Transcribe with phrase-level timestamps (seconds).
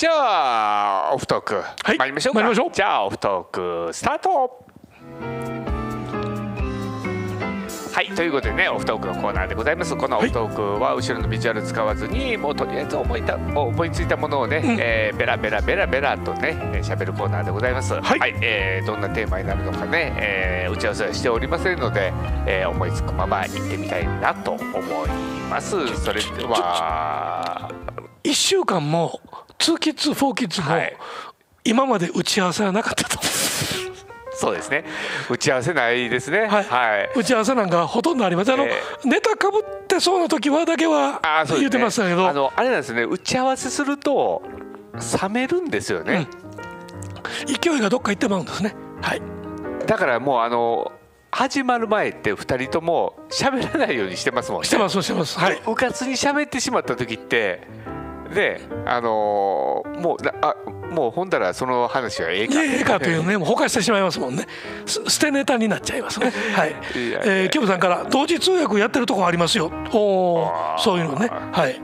[0.00, 4.64] じゃあオフトーク、はい参りましょうか参りましょうじゃあオフトークスタート
[7.92, 9.94] はいということでねオフトークのコーナーでございます。
[9.94, 14.78] このオフトークは後ろのビジュアル使わずにもうとりあえず思いた思いついたものをね、ん。
[14.80, 17.92] えーベラベラベラベラとねえー喋るコーナーでございます。
[18.00, 18.34] はい。
[18.40, 22.10] えーどんなテーマになるのかね、えー打ち合わせはしておりませんので、
[22.46, 24.62] えー思いつくまま行ってみたいなと思
[25.06, 25.08] い
[25.50, 25.76] ます。
[26.02, 27.70] それでは。
[28.24, 29.20] 1週間も
[29.60, 30.96] 2キッズ4キッズもはい。
[31.64, 33.18] 今まで打ち合わせはなかったと。
[34.32, 34.84] そうですね。
[35.28, 36.46] 打ち合わせないですね。
[36.46, 36.64] はい。
[36.64, 37.10] はい。
[37.14, 38.54] 打ち合わせなんかほとんどありません。
[38.54, 38.72] あの、え
[39.04, 41.20] ネタかぶってそうな時はだけは
[41.58, 43.02] 言ってましたけど、あのあれなんですね。
[43.04, 44.42] 打ち合わせすると
[45.22, 46.26] 冷めるんですよね、
[47.46, 48.74] 勢いがどっか行ってまうんですね。
[49.02, 49.22] はい。
[49.86, 50.90] だからもうあの
[51.30, 54.66] 始まる前って2人とも喋らないようにしてますもんね。
[54.66, 55.38] してますしてます。
[55.38, 55.60] はい。
[55.66, 57.66] うかつに喋ってしまった時って
[58.34, 60.54] であのーもうなあ
[60.90, 62.98] もうほんだらその話はええか。
[62.98, 64.46] かというねもうほかしてしまいますもんね。
[64.86, 66.32] す捨てネタになっちゃいますね。
[66.54, 66.70] はい。
[66.70, 69.70] いやえー、キムさんから同時通訳やってるとこありますよ。
[69.92, 70.78] おー。
[70.78, 71.30] そういうのね。
[71.52, 71.80] はい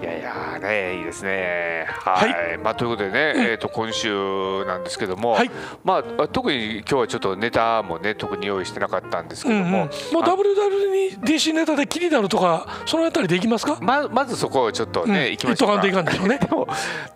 [0.00, 1.86] いやいやねいいですね。
[1.88, 5.50] はい、はまあということでね、えっ、と今週なんですけども、はい。
[5.84, 9.88] まあ特に今日はちょっとネタもね特に用意してなかったんですけうんうん、ども、もう
[10.22, 13.78] WWDC ネタで気になるとかそのあたりでいきますか？
[13.82, 15.30] ままずそこをちょっとね、うん。
[15.32, 15.74] 行きましょうか。
[15.74, 16.38] 行っとかんといかんでしょうね。
[16.40, 16.66] でも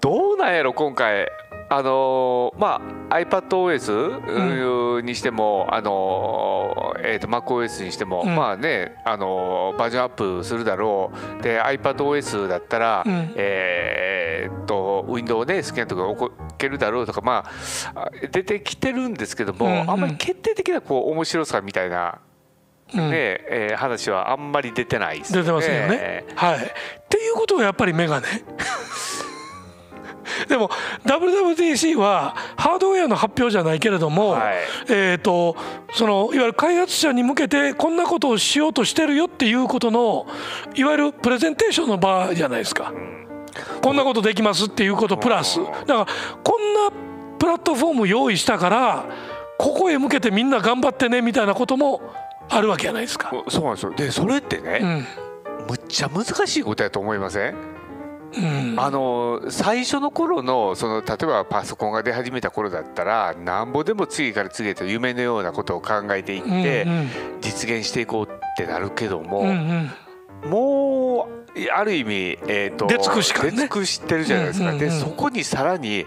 [0.02, 1.26] どうなんやろ今回
[1.76, 2.80] あのーま
[3.10, 8.36] あ iPadOS にしても、あのーえー、と MacOS にしても、うん。
[8.36, 11.42] まあね、あのーバージョンアップするだろう。
[11.42, 13.32] で iPadOS だったら、うん。
[13.36, 17.44] えー、と Windows をね好きなとこ置けるだろうとかま
[17.94, 19.90] ああ出てきてるんですけども、うんうん。
[19.90, 22.20] あんまり決定的なこう面白さみたいな、
[22.94, 23.10] うん。
[23.10, 26.24] ねえー話はあんまり出てないです出てませんよね。
[26.36, 26.56] はい。
[26.56, 26.60] っ
[27.08, 28.26] ていうことはやっぱりメガネ？
[30.48, 30.70] でも
[31.04, 34.54] WWDC はハードウェアの発表じゃないけれども、はい。
[34.88, 35.56] えー、と
[35.92, 40.26] そのいわゆる開発者に向けてこんなことをしようとしてるよっていうことの
[40.74, 42.92] いわゆるプレゼンテーションの場じゃないですか。
[43.82, 45.60] こんなことできますっていうことプラス。
[45.60, 46.06] だから
[46.42, 46.90] こんな
[47.38, 49.04] プラットフォーム用意したから
[49.58, 52.00] ここへ向けてみんな頑張ってねみたいなことも
[52.48, 53.30] あるわけじゃないですか。
[53.48, 53.92] そうなんですよ。
[53.96, 55.06] でそれってね、うん。
[55.68, 57.54] むっちゃ難しいことやと思いません？
[58.76, 66.86] あの最初の頃のその例えばパソコンが出始めた頃だったらなんぼでも次から次へと夢のようなことを考えていって、
[67.40, 69.44] 実現していこうってなるけども、
[70.48, 73.50] もうある意味、えー、と出尽くし感ね。
[73.52, 76.06] 出尽くしてるじゃないですか、でそこにさらに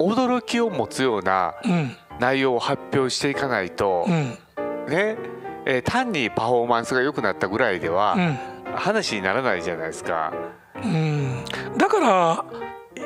[0.00, 1.96] 驚きを持つようなうん。
[2.18, 4.30] 内容を発表していかないと、うん。
[4.88, 5.16] ね、
[5.66, 8.38] えー単にパフォーマンスが良くなったぐらいでは、うん。
[8.74, 10.32] 話にならないじゃないですか。
[10.82, 11.44] うん。
[11.44, 11.55] だ
[12.00, 12.44] から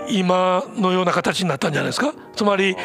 [0.09, 2.13] 今のような形になったんじゃないですか？
[2.35, 2.77] つまり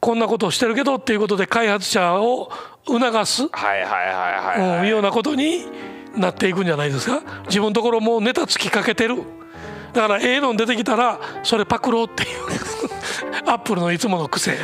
[0.00, 2.50] こんなことをしてるけどっていうことで開発者を
[2.86, 3.42] 促す、
[4.88, 5.64] ようなことに
[6.16, 7.22] なっていくんじゃないですか？
[7.46, 9.22] 自分のところもうネタつきかけてる
[9.92, 12.38] だからええの出てきたらそれパクろうっていう。
[13.46, 14.52] アップルのいつもの癖。
[14.52, 14.60] はい。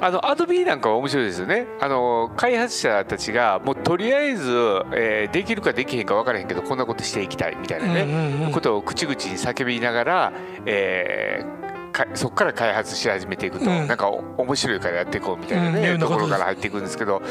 [0.00, 1.66] あのアドビーなんかは面白いですよね。
[1.80, 4.50] あの開発者たちがもうとりあえず、
[4.92, 8.12] えーできるかできへんか分からへんけどこんなことしていきたいみたいなね、うんう
[8.44, 10.32] んうんことを口々に叫びながら、
[10.66, 13.86] えーかそこから開発し始めていくと、うん。
[13.86, 17.22] なんかお面白いからやっていこうみたいなうんね、うようなこところから入っていくんですけど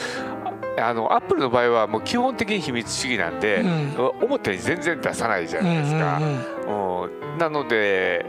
[0.78, 6.20] ああのアップルの場合はもう基本的に秘密主義なんで、う表に全然出さないじゃないですか。
[6.20, 8.26] うんなので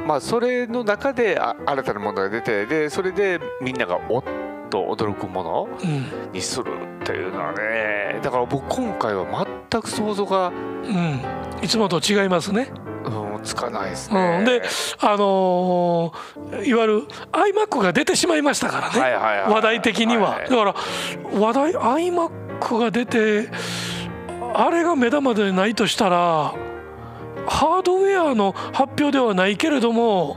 [0.00, 4.22] おまあそれの中であ新たなものが出てでそれでみんながおっ
[4.70, 6.32] と驚くものうん。
[6.32, 6.72] にする
[7.02, 11.20] っていうのはねだから僕今回は全く想像が、うん。
[11.62, 12.70] いつもと違いますね。
[13.04, 14.36] うん、つかないですね。
[14.40, 14.62] うん、で、
[15.00, 19.52] あのーいわゆる iMac が出てしまいましたからね、はいはいはい。
[19.52, 20.50] 話題的には、はい。
[20.50, 20.74] だから
[21.38, 23.48] 話題 iMac が出て
[24.54, 26.54] あれが目玉でないとしたら
[27.46, 30.36] ハードウェアの発表ではないけれども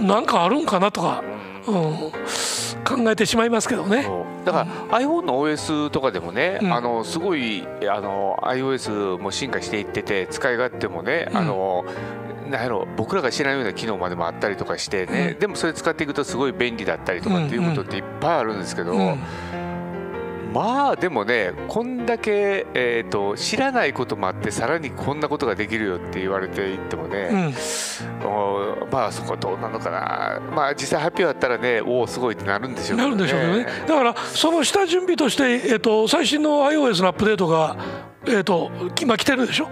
[0.00, 4.08] なんかあるんかなとか、うん、考えてしまいますけどね。
[4.44, 6.72] だから iPhone の OS とかでもね、うん。
[6.72, 11.36] あのすごいあの iOS も進化していってて使い勝手もね、うん。
[11.36, 11.84] あの
[12.50, 15.38] なんやろ僕らが知らないような機能までもあったりとかしてね、うん。
[15.38, 19.18] でもそれ使っていくとすごい便利だったりとかっていうことっていっぱいあるんですけど、うん
[20.52, 27.54] まあでもねこんだけ、えー、と知らないこともあってさらにこんなことができるよって言われていってもうね、ん
[28.26, 33.66] おまあそこどうなのかなまあ実際発表だったらねおおすごいってなるんでしょうけどなるんでしょうね。
[33.86, 37.76] だからその下準備として、えっと最新の iOS のアップデートが、
[38.26, 38.70] えっと
[39.00, 39.68] 今来てるでしょ？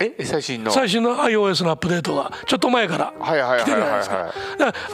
[0.00, 0.72] え最新の？
[0.72, 3.12] 最新の iOS のアップデートがちょっと前から
[3.60, 4.32] 来てるじゃないですか。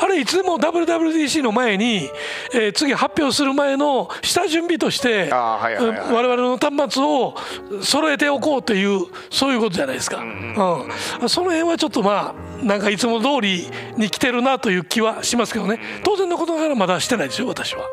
[0.02, 2.10] あれいつでも WWDC の前に、
[2.52, 7.34] えー次発表する前の下準備として我々の端末を
[7.82, 15.80] 揃えておこうというそういうことじゃないですか、うんその辺はちょっとまあなんかいつも通りに来てるなという気はしますけどね。
[16.04, 17.84] 当然のことながらまだしてないですよ私は。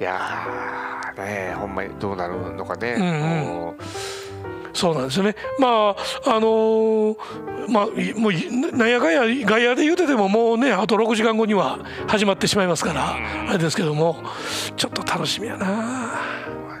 [0.00, 3.04] いやーねほんまにどうなるのかね、んう
[3.72, 3.74] ん
[4.72, 5.34] そうなんですよね。
[5.58, 7.16] まああのー
[7.68, 11.78] まあいもういなんやかんや外野で言うててももうねあと6時間後には
[12.08, 13.14] 始まってしまいますから
[13.48, 14.22] あれですけども
[14.76, 16.20] ちょっと楽しみやな。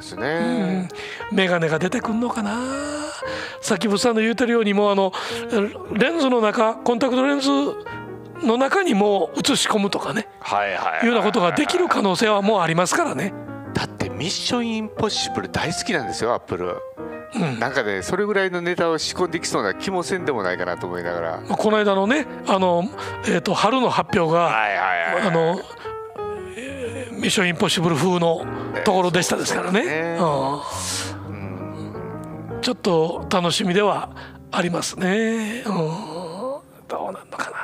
[0.00, 0.88] ですね、
[1.30, 2.58] メガネが出てくんのかな。
[3.60, 5.12] さっき物産の言うてるようにもうあの
[5.92, 7.48] レンズの中コンタクトレンズ
[8.44, 13.32] の中にもう映し込むとかねはいはいはいいうようなことができる可能性はもうありますからね。
[13.74, 16.76] だってミッションインポッシブル大好きなんですよアップル、
[17.34, 21.30] なんかねそれぐらいのネタを仕込んできそうな気もせんでもないかなと思いながら。
[21.32, 22.84] はいこの間のねあの、
[23.26, 25.60] えー、と春の発表が、あの、
[26.56, 26.92] えー
[27.22, 28.44] ミッションインポッシブル風の
[28.84, 29.84] ところでしたですからね。
[29.84, 30.18] ね。
[30.18, 30.60] うん。
[32.60, 34.10] ちょっと楽しみでは
[34.50, 35.62] ありますね。
[35.64, 35.72] うん。
[35.72, 37.56] どうなんのかな。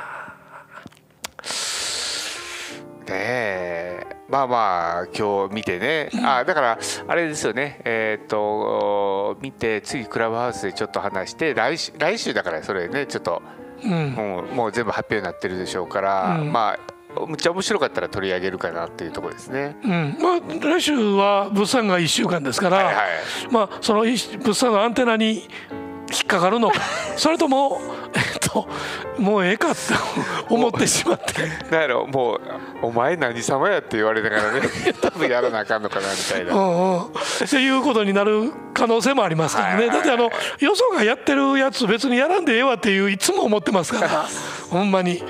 [3.05, 7.81] ねえまあまあ今日見てね、あだからあれですよね。
[7.83, 13.41] えっ、と見て次クラブハウスでちょっと話して来週来週だからそれねちょっと、
[13.83, 14.11] うん。
[14.11, 16.51] もうもう全部発表になってるでしょうから、うん。
[16.51, 16.77] ま
[17.15, 19.75] あむっちゃ面白かったら取り上げるかなっていうところですね。
[19.83, 22.95] うん、まあ来週は物産が1週間ですから、はいはい。
[23.51, 25.49] まあその一物産のアンテナに
[26.11, 26.79] 引っかかるのか。
[27.17, 27.81] それとも
[28.13, 28.67] えっと
[29.17, 29.79] もうええかって
[30.49, 31.47] 思ってしまって。
[31.71, 32.41] なんやろもう
[32.81, 34.61] 「お前何様や」って言われながらね
[35.01, 36.53] 多分やらなあかんのかなみたいな。
[36.53, 37.09] うんうん、っ
[37.49, 40.29] ていうことになる可能性もありますからね、だってあの
[40.59, 44.25] よそがやってるやつ別にやらんでええわっていういつも思ってますから。
[44.69, 45.23] ほんまに、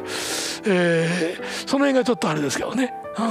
[0.66, 3.26] えーその辺がちょっとあれですけどね、うん、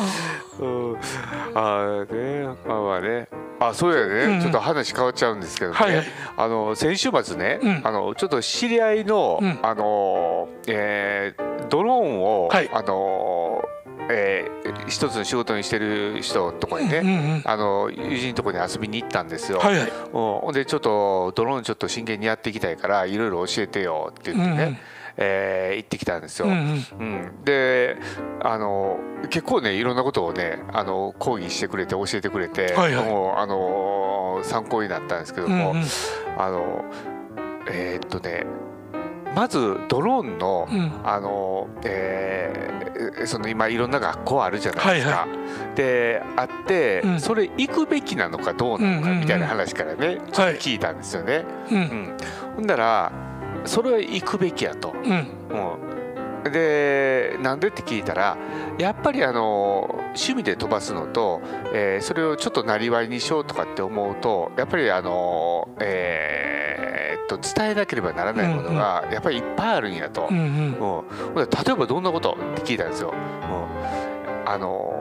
[1.54, 3.28] あーねまあまあね。
[3.60, 5.96] あそうやね、うんちょっと話変わっちゃうんですけどね、はい。
[5.96, 6.06] はい
[6.36, 7.80] あの先週末ね、うん。
[7.84, 9.58] あのちょっと知り合いの、うん。
[9.62, 12.70] あのえードローンを、はい。
[12.72, 13.62] あの
[14.10, 19.58] えー一つの仕事にしてる人のとこにね、うんうんあの友人のとこに遊びに行ったんですよ。
[19.58, 19.92] はいはい。
[20.46, 24.78] うんでちょっとドローンちょっと真剣にやっていきたいからいろいろ教えてよって言ってね、うんうん
[25.18, 26.46] えー行ってきたんですよ。
[26.46, 26.84] うんうん。
[26.98, 27.96] うん、で
[28.42, 28.98] あの
[29.30, 33.06] 結構ねいろんなことをねあの講義してくれて教えてくれて、はいはい。
[33.10, 35.84] もうあの参考になったんですけども、うんうん。
[36.38, 36.84] あの
[37.70, 38.46] えーっとね
[39.34, 40.92] まずドローンの、うん。
[41.04, 42.78] あのえー
[43.26, 45.16] その今いろんな学校あるじゃないですか。
[45.18, 45.28] はい
[45.76, 47.20] であって、うん。
[47.20, 51.44] それ行くべきなのかどうなのかうんうんうんみたいな話からね、ちょっと聞いたんですよね。
[51.70, 51.80] ううん。
[51.80, 52.16] ん、
[52.56, 53.12] ほんだら
[53.64, 54.92] それは行くべきやと。
[54.92, 55.26] うん。
[56.44, 56.48] う。
[56.48, 58.36] ん、でなんでって聞いたら
[58.78, 61.40] やっぱりあの趣味で飛ばすのと、
[61.72, 70.28] えーそれをちょっとなりわいにしようとかって思うとやっぱりあの、えーっと伝えなければならないものがやっぱりいっぱいあるんやと。
[70.30, 71.00] うんうん。
[71.34, 71.42] う。
[71.42, 73.12] ん例えばどんなことって聞いたんですよ。
[73.12, 73.14] う。
[74.48, 74.98] ん、あの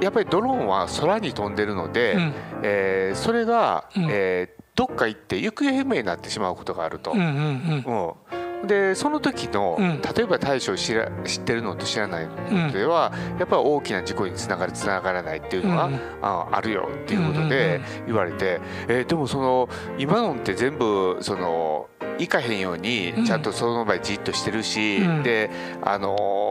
[0.00, 2.32] やっぱりドローンは空に飛んでるので、うん。
[2.62, 4.06] えーそれが、うん。
[4.10, 7.12] えーどっか行って行方不明になってしまうことがあると。
[7.12, 8.16] うんうん
[8.62, 10.00] うん、でその時の、うん。
[10.00, 16.00] 例えば対処を知ら知ってるのと知らないのでは、やっぱり大きな事故につながるつながらないっていうのが、うん。
[16.22, 19.68] ああるよっていうことで言われて、えーでもその
[19.98, 23.24] 今のって全部その行かへんようにうん。
[23.26, 25.22] ちゃんとその場合じっとしてるし、うん。
[25.22, 25.50] で
[25.82, 26.49] あのー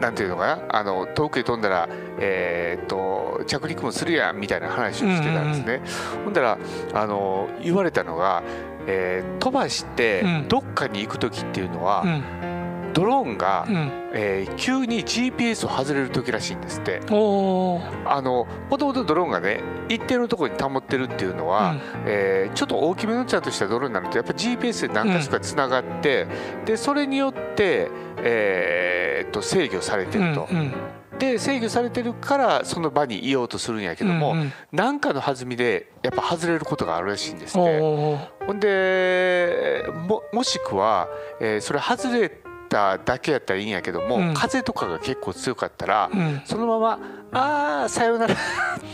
[0.00, 0.62] なんていうのかな？
[0.70, 1.88] あの遠くへ飛んだら、
[2.18, 5.82] えーっと着陸もするやんみたいな話をしてたんですね。
[6.24, 6.58] ほんだら
[6.94, 8.42] あの言われたのが、
[8.86, 10.48] えー飛ばしてうん。
[10.48, 12.92] どっかに行く時っていうのは、うん。
[12.92, 13.92] ドローンが、うん。
[14.12, 17.00] えー急に GPS を外れる時らしいんですって。
[17.06, 21.76] あのもともとドローンがね一定のところに保ってるっていうのは、
[22.06, 26.26] えーちょっと大きめのちゃんとしたドローンになるとやっぱり GPS で何か所かつながって、
[26.66, 27.88] でそれによって、
[28.22, 30.48] えーっと制御されてると。
[30.50, 30.74] うんうん。
[31.18, 35.00] で制御されてるからその場にいようとするんやけども、うんうん。
[35.00, 37.78] かの弾みでやっぱ外れることがあるらしいんですおって。
[37.78, 41.08] ーほんでももしくは、
[41.40, 42.30] えーそれ外れ
[42.70, 44.34] ただけやったらいいんやけども、うん。
[44.34, 46.40] 風とかが結構強かったら、うん。
[46.44, 46.98] そのまま
[47.32, 48.36] 「あーさようなら」っ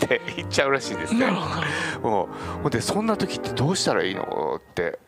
[0.08, 1.26] て言っちゃうらしいんですね
[2.02, 2.28] ほ
[2.66, 4.98] んでそんな時ってどうしたらいいのって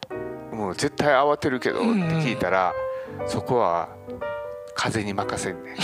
[0.53, 2.73] もう絶対慌てるけどって聞いたら、
[3.27, 3.89] そこは
[4.75, 5.75] 風に任せんね。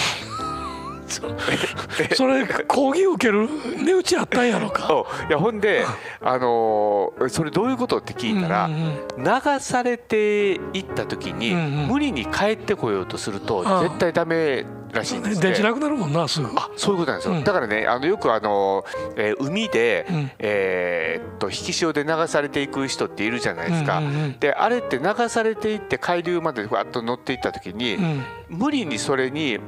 [2.14, 3.49] それ講義受ける？
[3.84, 5.04] 値打ちあったんやろか？
[5.28, 5.84] いやほんで、
[6.20, 9.25] あのーそれどういうことって聞いたら、うんうん流
[9.61, 11.88] されていった時に、うんうん。
[11.88, 15.37] 無理に帰ってこようとすると絶対ダメらしいんです。
[15.37, 15.42] ね。
[15.42, 16.49] 電池なくなるもんなすぐ。
[16.56, 17.44] あそういうことなんですよ、うん。
[17.44, 18.84] だからねあのよくあの、
[19.16, 20.30] えー海で、うん。
[20.38, 23.99] えーっと引き潮で流されていく人っているじゃないですか。
[23.99, 24.38] うんうんうん。
[24.40, 28.23] であれって流されていって海流までわっと乗っていった時に、うん。
[28.49, 29.58] 無理にそれに、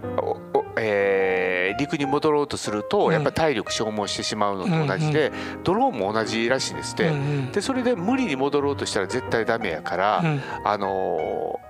[0.78, 3.12] えー陸に戻ろうとすると、うん。
[3.12, 5.30] やっぱ体力消耗してしまうのと同じで、
[5.62, 7.08] ドローンも同じらしいんですって。
[7.08, 7.52] うんうん。
[7.52, 10.40] でそれで無理に戻ろうとしたら絶対ダメやから、うん。
[10.64, 11.66] あのー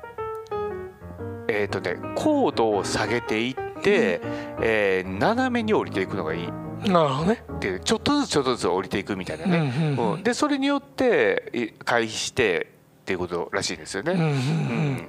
[1.48, 4.20] えっ、とね高度を下げていって、
[4.60, 6.48] えー斜めに降りていくのがいい。
[6.88, 7.42] なるほどね。
[7.56, 10.22] ってちょっとずつちょっとずつ降りていくみたいなね、うんうんうん。
[10.22, 12.68] でそれによってい回避して
[13.00, 14.12] っていうことらしいんですよね。
[14.12, 14.28] うんうん。
[14.28, 15.08] うん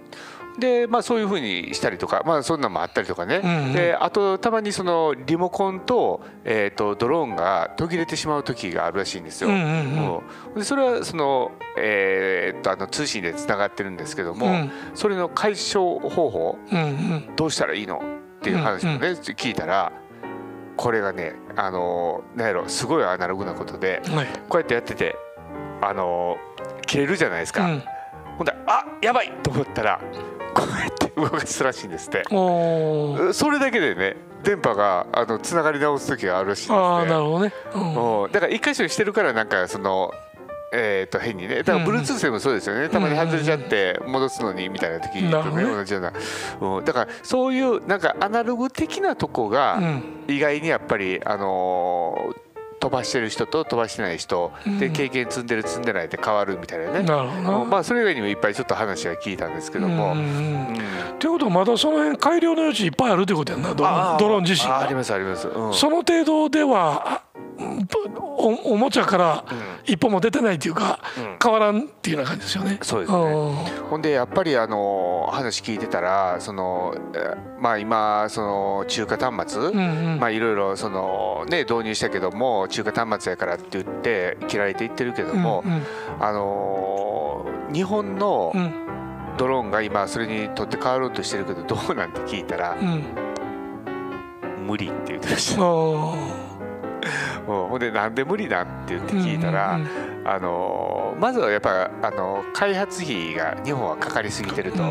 [0.59, 9.49] でまあそういうふうにしたりとかまあそんなんもあったりとかね、うんうんであとたまにそのリモコンと,、えー、とドローンが途切れてしまう時があるらしいんですよ。
[9.49, 10.17] うんうんうん
[10.49, 18.01] うんでそれはその,、えー、とあの通信でつながってるんですけども、うんそれの解消方法うんうんどうしたらいいの
[18.39, 19.91] っていう話もね、聞いたら
[20.75, 25.15] これがねあのなんやろすごいアナログなことではいこうやってやってて
[25.81, 26.37] あの
[26.85, 27.65] 切れるじゃないですか。
[27.65, 27.83] うん
[28.37, 29.99] ほんであやばいと思ったら
[30.57, 32.23] こうやって動かすらしいんですって。
[33.33, 37.53] それだけでね電波があのつながり直す時があるらしいんですねああなるほどね。
[37.75, 38.23] うん。
[38.23, 38.31] うん。
[38.31, 40.11] だから一箇所にしてるからなんかその
[40.73, 41.57] えー、と変にね。
[41.59, 41.95] だからうんうん。
[42.01, 42.89] Bluetooth でもそうですよね。
[42.89, 46.13] たまに外れちゃって戻すのにみたいな時とね同じような、
[46.59, 50.03] うん、だからそういうなんかアナログ的なとこうがん。
[50.27, 52.46] 意外にやっぱりあのー
[52.79, 54.51] 飛ばしてる人と飛ばしてない人。
[54.79, 54.93] でうん。
[54.93, 60.15] 経験積んでる積んでないって変わるみたいなね、まあそれ以外にもいっぱいちょっと話は聞いたんですけども、
[61.19, 63.61] ということはまだその辺改良の余地いっぱいあるということやん。
[63.61, 65.73] なドローン自身があありますあります、うん。
[65.73, 67.21] その程度ではあ
[68.39, 69.43] おおもちゃから
[69.85, 71.37] 一歩も出てないというか、うん。
[71.41, 72.77] 変わらんっていうような感じですよね。
[72.83, 73.17] そうですね。
[73.89, 79.71] ほんでやっぱりあの話聞いてたらそのえーまあ今その中華端末、
[80.19, 85.81] まあいろいろそのね導入したけども中華端末やからって言って切られていってるけども、うん
[86.19, 88.83] あのー日本のうん。
[89.37, 92.75] ドローンが今それに取って代わろうとしてるけどどうなんて聞いたら
[94.65, 96.46] 無理って言ってました。
[97.45, 99.79] ほんでなんで無理なんって言ってー聞いたら、
[100.25, 104.89] あのーまずはやっぱあの開発費が日本はかかりすぎてると、うん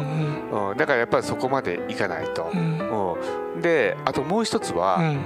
[0.70, 2.50] うんだからやっぱりそこまでいかないと。
[2.52, 3.14] う、ん。
[3.54, 3.60] うん。
[3.60, 5.18] であともう一つは、うん。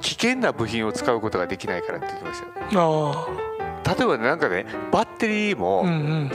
[0.00, 3.12] 危険な部品を使うことができないからって言ってましたよ。
[3.14, 5.86] あ例えばねなんかねバッテリーーも、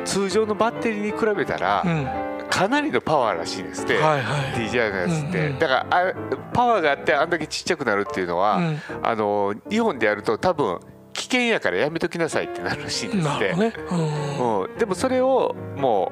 [0.06, 2.08] 通常のバッテリーに比べたら、うん
[2.51, 4.67] かなりのパワーらしいんですって、はいはい。
[4.67, 5.60] DJI のやつって、うんうん。
[5.60, 6.13] だからあ
[6.53, 8.79] パワーがあってあんだけちっちゃくなるっていうのは、うん。
[9.01, 10.79] あの日本でやると多分
[11.13, 13.53] 危険やからやめときなさいってなるらしいんですって。
[13.55, 13.74] ね。
[13.89, 14.62] うん。
[14.63, 16.12] うん、でもそれをも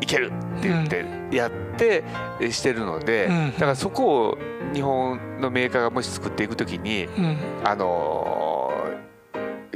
[0.00, 2.02] ういけるって言ってやって
[2.40, 3.52] えしてるので、うん。
[3.52, 4.38] だからそこを
[4.72, 7.38] 日本のメーカーがもし作っていくときに、うん。
[7.62, 8.43] あのー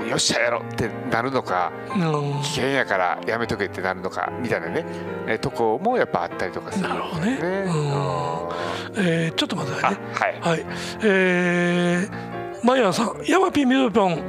[0.08, 2.42] よっしゃやろってなるのかうん。
[2.42, 4.84] 危険やからやめとけってなるのかみたいなね。
[5.26, 6.88] えとこもやっぱあったりとかする。
[6.88, 7.38] なるほどね。
[8.96, 10.40] えーちょっと待ってくだあさいね。
[10.42, 10.56] はい。
[10.56, 10.66] はい。
[11.04, 14.22] えー、マイヤーさん、ヤマピーみどぴょん、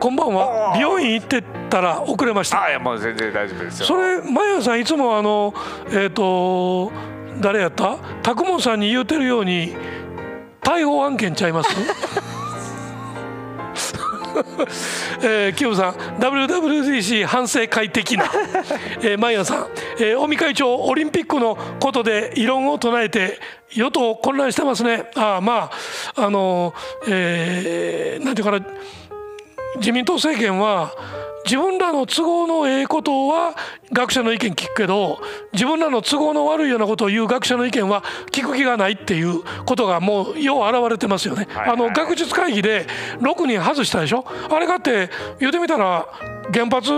[0.00, 0.70] こんばんは。
[0.72, 0.74] あ。
[0.74, 0.76] ー。
[0.76, 2.64] 美容院行ってたら遅れました。
[2.64, 3.86] あいやもう全然大丈夫ですよ。
[3.86, 5.52] それ、マイヤーさん、いつもあの、
[5.92, 6.90] えっ、と、
[7.40, 7.96] 誰やった？
[8.22, 9.76] タクモンさんに言うてるように、
[10.62, 11.70] 逮捕案件ちゃいます？
[15.22, 18.24] えー、キムさん WWDC 反省会的な、
[19.02, 19.66] えー、マイヤーさん、
[19.98, 23.38] えー、尾身会長オリンピックのことで異論を唱えて
[23.70, 25.10] 与党混乱してますね。
[25.14, 25.70] ああま
[26.16, 26.74] ああの
[27.06, 28.64] えー、なんていうかな
[29.76, 30.92] 自民党政権は
[31.48, 33.54] 自分らの都合のええことは
[33.90, 35.18] 学者の意見聞くけど
[35.54, 41.46] 自分らの都合の悪いようなことを言う学者の意見は聞く気がないっていうことがもうよう現れてますよね。
[41.48, 42.86] はいはいあの学術会議で
[43.20, 44.26] 6人外したでしょ？
[44.50, 45.08] あれかって
[45.40, 46.06] 言ってみたら
[46.52, 46.90] 原発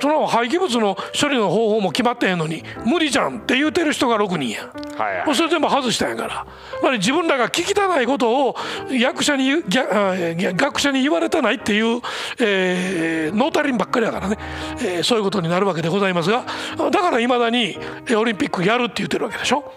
[0.00, 4.68] その廃棄物の処理の方法も決まってへんのに無理じゃんって言うてる人が6人や。
[4.98, 5.34] はいはい。
[5.34, 6.46] それ全部外したんやから、
[6.82, 8.56] まあ、自分らが聞きたないことを
[8.90, 12.00] 役者に学者に言われたないっていう、
[12.40, 14.38] えー、ノータリンばっかりだからね、
[14.80, 16.44] えーそういうことになるわけでございますが
[16.90, 19.72] だからいまだにえーオリンピックやるって言ってるわけでしょ。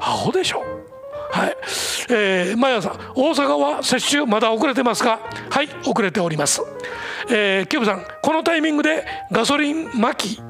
[0.00, 0.62] アホでしょ。
[1.30, 1.56] はい、
[2.10, 5.18] えー、マヤンさん大阪は接種まだ遅れてますか？
[5.48, 6.60] はい遅れております
[7.30, 10.40] えー、キューブさんこのタイミングでガソリン撒き。
[10.40, 10.44] ん？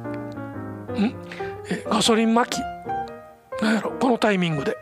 [1.70, 2.62] えガソリン撒き。
[3.62, 4.76] なんやろこのタイミングで、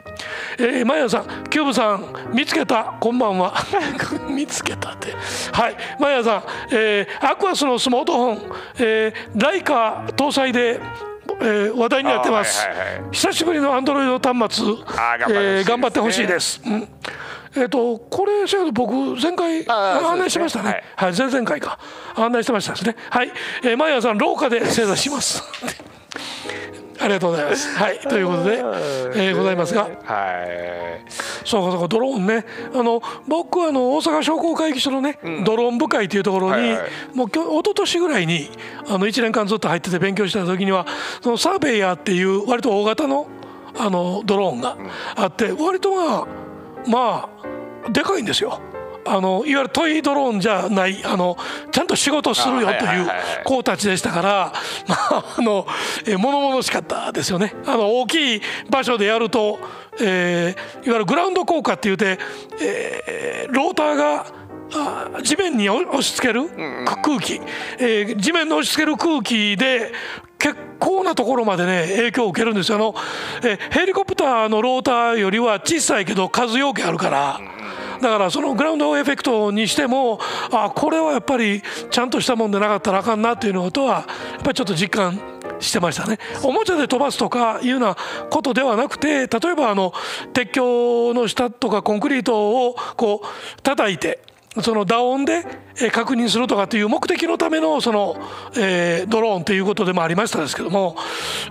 [0.59, 2.97] えー、マヤンさんキューブさん見つけた？
[2.99, 3.55] こんばんは。
[4.31, 5.15] 見つけたって。
[5.53, 5.77] はい。
[5.99, 10.81] マヤンさん、えー、アクオスのスマートフォン、えー、ライカ搭載で
[11.43, 14.67] えー、話題になってます、はいはいはい、久しぶりのアンドロイド端末、
[15.31, 16.89] えー、頑張ってほしいです、うん
[17.57, 21.79] えーと、これせや僕前回案内しましたね、ね、はい、はい、前々回か。
[22.15, 22.97] 案内してましたですね。
[23.11, 25.43] はい、えー、毎朝廊下で正座します。
[27.01, 27.77] ありがとうございます。
[27.77, 29.91] はい、ということで、えー、ございますが、はい、
[31.45, 38.51] そうかそうかドローンね、あの僕はあの大阪商工会議所のね、うん、ドローン部会というところに、はいはい、もう一昨年ぐらいに
[38.87, 40.87] あの1年間ずっと入ってて勉強した時には、
[41.23, 43.27] そのサーベイヤーっていう割と大型の
[43.79, 44.77] あのドローンが
[45.17, 46.51] あって、割とまあ
[46.87, 47.40] まあ
[47.89, 48.61] でかいんですよ。
[49.05, 51.37] あのいわゆるトイドローンじゃないあの
[51.73, 53.09] ちゃんと仕事するよという
[53.45, 54.53] 子たちでしたから、
[54.87, 55.67] まあ、あの
[56.19, 57.55] 物々しかったですよね。
[57.67, 59.59] あの大きい場所でやると、
[60.01, 62.19] えー、いわゆるグラウンド効果っていうて、
[62.61, 64.27] えー、ローターが
[65.23, 66.49] 地面に押し付ける
[67.03, 67.41] 空気、
[67.79, 69.93] えー、地面に押し付ける空気で
[70.39, 72.95] 結構なところまでね影響を受けるんですよあの、
[73.43, 77.41] えヘリコプターのローターよりは小さいけど数要件あるから。
[78.01, 80.19] だからそのグラウンドエフェクトにしても
[80.51, 85.21] あこれはやっぱりちゃんとしたもんでなかったらあかんなというのとはやっぱりちょっと実感
[85.61, 86.19] してましたね。
[86.43, 87.97] おもちゃで飛ばすとかいうような
[88.31, 89.93] ことではなくて例えばあの
[90.33, 94.21] 鉄橋の下とかコンクリートをこう叩いて
[94.63, 95.45] その打音で
[95.93, 98.17] 確認するとかっていう目的のためのその、
[98.57, 100.97] え、ドローンということでもありましたですけども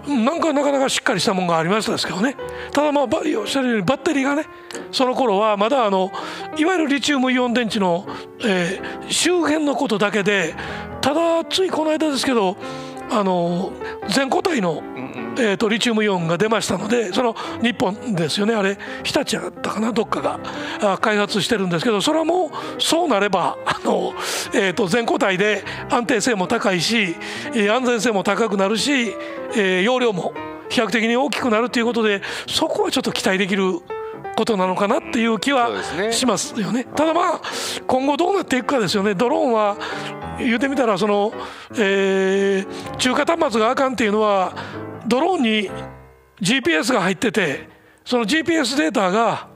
[0.05, 2.35] なんかなかなかしっかりしたもんがありましたですけどね。
[2.73, 4.45] ただまあおっしゃるようにバッテリーがね
[4.91, 6.11] その頃はまだあの
[6.57, 8.05] いわゆるリチウムイオン電池の、
[8.43, 10.53] え、周辺のことだけで
[10.99, 12.57] ただついこの間ですけど
[13.11, 13.71] あの
[14.07, 14.83] 全固体の、
[15.37, 18.53] えーと、リチウムイオンが出ましたのでその日本ですよね。
[18.53, 20.39] あれ日立やったかなどっかが
[20.81, 24.13] あ開発してるんですけどそれはもうそうなればあの、
[24.53, 27.15] えーと、全固体で安定性も高いし、
[27.53, 29.15] えー、安全性も高くなるし、
[29.55, 30.33] えー、容量も
[30.69, 33.79] 飛躍的に大きくなるということでそこはちょっと期待できる
[34.35, 35.69] ことなのかなっていう気は
[36.11, 36.83] しますよね。
[36.83, 37.41] ただまあ
[37.87, 39.15] 今後どうなっていくかですよね。
[39.15, 39.77] ドローンは
[40.39, 41.33] 言うてみたらその、
[41.73, 44.53] えー、中華端末があかんっていうのは
[45.07, 45.71] ドローンに
[46.41, 47.67] GPS が入ってて
[48.05, 49.47] その GPS データが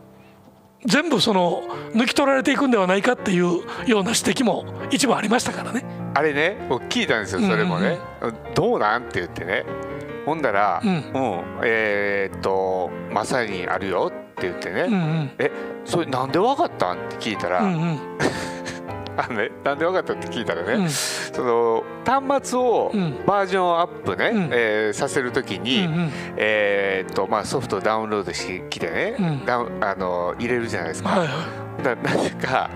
[0.86, 3.62] 全部その抜き取られていくんではないかっていうよ
[4.02, 5.84] うな指摘も一部ありましたからね。
[6.14, 9.66] あれね僕聞いたんですよそれもね、うんうん、どうなんって言ってね
[10.26, 11.02] ほんだら、うん、うん、
[11.64, 14.12] えー、っとまさにあるよ
[14.50, 15.52] って言ってね、うんうん、え
[15.86, 16.98] それなんでわかったん？
[16.98, 18.00] って聞いたら、うんうん。
[19.16, 22.92] あのね、なんで分かったって聞いたらね、うん、その端末を
[23.28, 29.44] バージョンアップね、うん、えー、させるときに、うんうん、えー、っとまあ、ソフトをダウンロードしてきてね、うん、
[29.84, 31.10] あの入れるじゃないですか。
[31.10, 31.26] はいは
[31.80, 32.72] い、だなぜか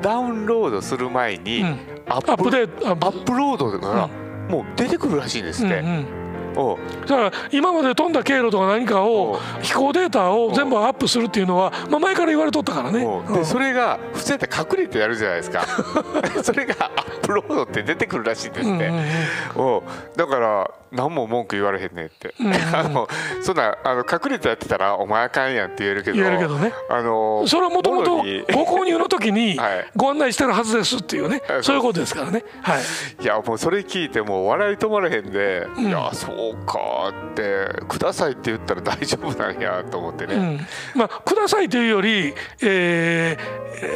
[0.00, 1.64] ダウンロードする前に、
[2.06, 4.08] アップデアップロードが
[4.48, 5.78] もう出てくるらしいんですって。
[5.80, 6.20] うんうん
[6.54, 13.06] だから今まで飛んだ経路とか何かを飛行データを全部アップするっていうのは、まあ、前から言われとったからね。
[13.32, 15.64] でそれが普通やったら隠れてやるじゃないですか。
[16.42, 19.82] それがアップロードって出てくるらしいんですって、うんうんうん、
[20.16, 23.08] だから何も文句言われへんねって、うんうん、 あの
[23.42, 26.72] そんなあの隠れてやってたらお前あかんやんって言えるけど言えるけどね。
[26.88, 29.58] あのそれはもともとご購入の時に
[29.96, 32.82] ご案内してるはずですっていうね、はい、そういうことですからね、はい、
[33.22, 36.36] いやもうそれ聞いても笑い止まれへんで、うん、いやそう
[36.66, 40.60] かってくださいって言ったら大丈夫なんやと思ってね、うん、
[40.94, 43.36] まあくださいというより、え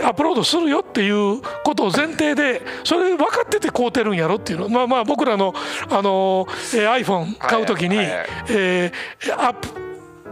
[0.03, 4.69] ー、アップロードするよっていうことを前提でそれ分かってて買うてるんやろっていうの。
[4.69, 5.55] まあまあ僕らの
[5.91, 9.69] あの、えーー、iPhone 買うときに、はいはい、えー、アプ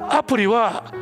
[0.08, 0.92] アプリは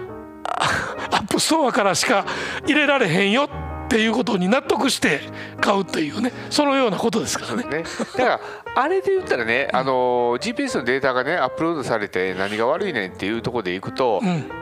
[1.11, 2.27] App Store からしか
[2.67, 3.49] 入れられへんよ
[3.91, 5.21] っていうことに納得して
[5.61, 7.65] 買うっていうねそのようなことですからね。
[7.65, 7.85] ね
[8.17, 8.41] だから
[8.77, 14.60] あれで言ったらね、あの GPS のデータがねアップロードされて何が悪いねんっていうところでいくと、うん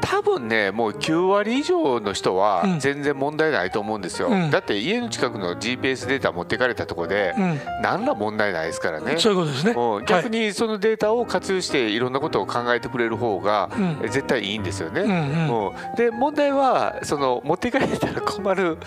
[0.00, 9.16] 多分ねもう9割以上の人は全然問題ないと思うんですよ、うん、だって家の近くの GPS データ持ってかれたところで、うん、何ら問題ないですからね。
[9.18, 9.74] そういうことですね。
[10.06, 13.70] 逆にそのデータを活用していろんなことを考えてくれる方が
[14.02, 18.78] 絶対いいんですよね、うんうん、で問題はその持っていかれたら困る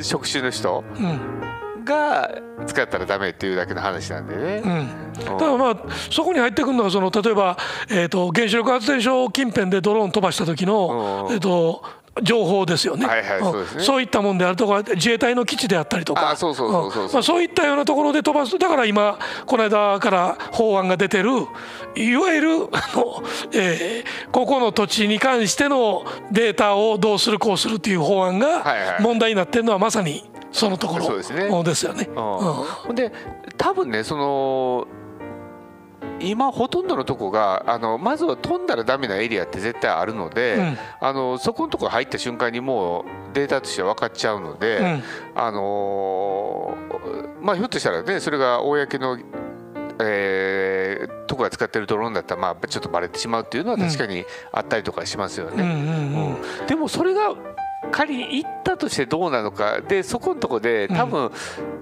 [0.00, 0.84] 職種の人、
[1.82, 2.30] が
[2.66, 4.62] 使ったらダメっていうだけの話なんでね。
[4.64, 5.76] うん、ただまあ
[6.10, 7.56] そこに入ってくるのはその例えば、
[7.90, 11.82] えーと、原子力発電所近辺でドローン飛ばした時の、えーと、
[12.22, 13.06] 情報ですよね。
[13.78, 16.30] そういったもんであるとか自衛隊の基地であったりとか。
[16.30, 18.58] あそういったようなところで飛ばす。
[18.58, 21.30] だから今この間から法案が出てる
[21.94, 23.22] いわゆるあの、
[23.52, 28.64] えーここの土地に関してのデータをどうするこうするっていう法案が
[29.00, 31.22] 問題になってるのはまさにそのところで
[31.74, 32.08] すよね。
[32.94, 33.12] で
[33.56, 34.86] 多分ねその
[36.22, 40.78] 今ほとんどのとこがあのまずは飛んだらダメなエリアって絶対あるので、うん。
[41.00, 43.04] あのそこのとこ入った瞬間にもう
[43.34, 45.02] データとして分かっちゃうので、うん。
[45.34, 49.18] あのーまあひょっとしたらねそれが公の、
[50.00, 55.62] えーとこが使ってるドローンだったらまあちょっとバレてしまうっていうのは確かにあったりとかしますよね。
[55.62, 56.36] うんうんうん。
[56.60, 56.66] うん。
[56.66, 57.34] でもそれが
[57.90, 61.30] 仮に行ったとしてどうなのかでそこのとこで多分、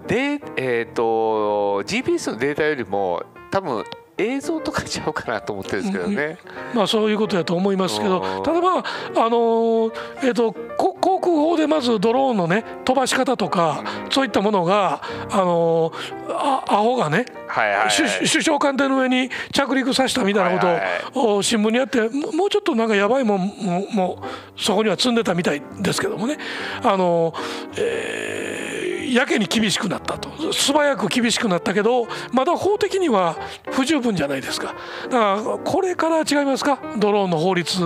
[0.07, 3.85] でえー、と GPS のデータよりも多分
[4.21, 6.39] 映像とかちゃうかなと思ってるんですけどね。
[6.75, 8.83] まあそういうことだと思いますけどうんただまあ
[9.17, 17.89] あのーえっとこ航空法でまずドローンのね飛ばし方とかそういったものがあのーあアホがねはいはいはい。
[17.91, 20.67] 首首相官邸の上に着陸させたみたいなこ
[21.13, 23.47] とを、新聞にあってももうちょっとなんかやばいもん
[23.93, 24.23] も
[24.57, 26.39] そこには積んでたみたいですけどもね。
[26.83, 27.35] あの、
[27.77, 30.53] えーやけに厳しくなったと。
[30.53, 33.35] 素早く厳しくなったけどまだ法的には
[33.73, 34.77] 不十分じゃないですか。
[35.05, 36.79] だからこれから違いますか？
[36.97, 37.77] ドローンの法律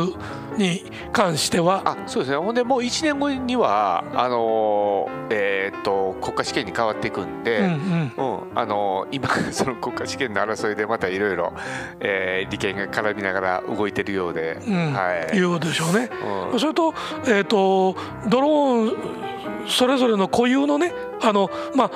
[0.56, 1.82] に関しては。
[1.84, 2.36] あそうですね。
[2.36, 8.12] ほんでもう1年後にはあのーえーっと国家試験に変わっていくんで、うんうん。
[8.16, 11.52] うんあの今 その国家試験の争いでまたいろいろ
[12.00, 14.92] えー利権が絡みながら動いてるようで、うん。
[14.92, 16.10] はい、いうでしょうね。
[16.52, 16.58] うん。
[16.60, 16.94] それと,、
[17.26, 17.96] えー、と
[18.28, 18.90] ドロー
[19.30, 19.34] ン
[19.66, 21.90] それぞれの固有のねあの、まあ、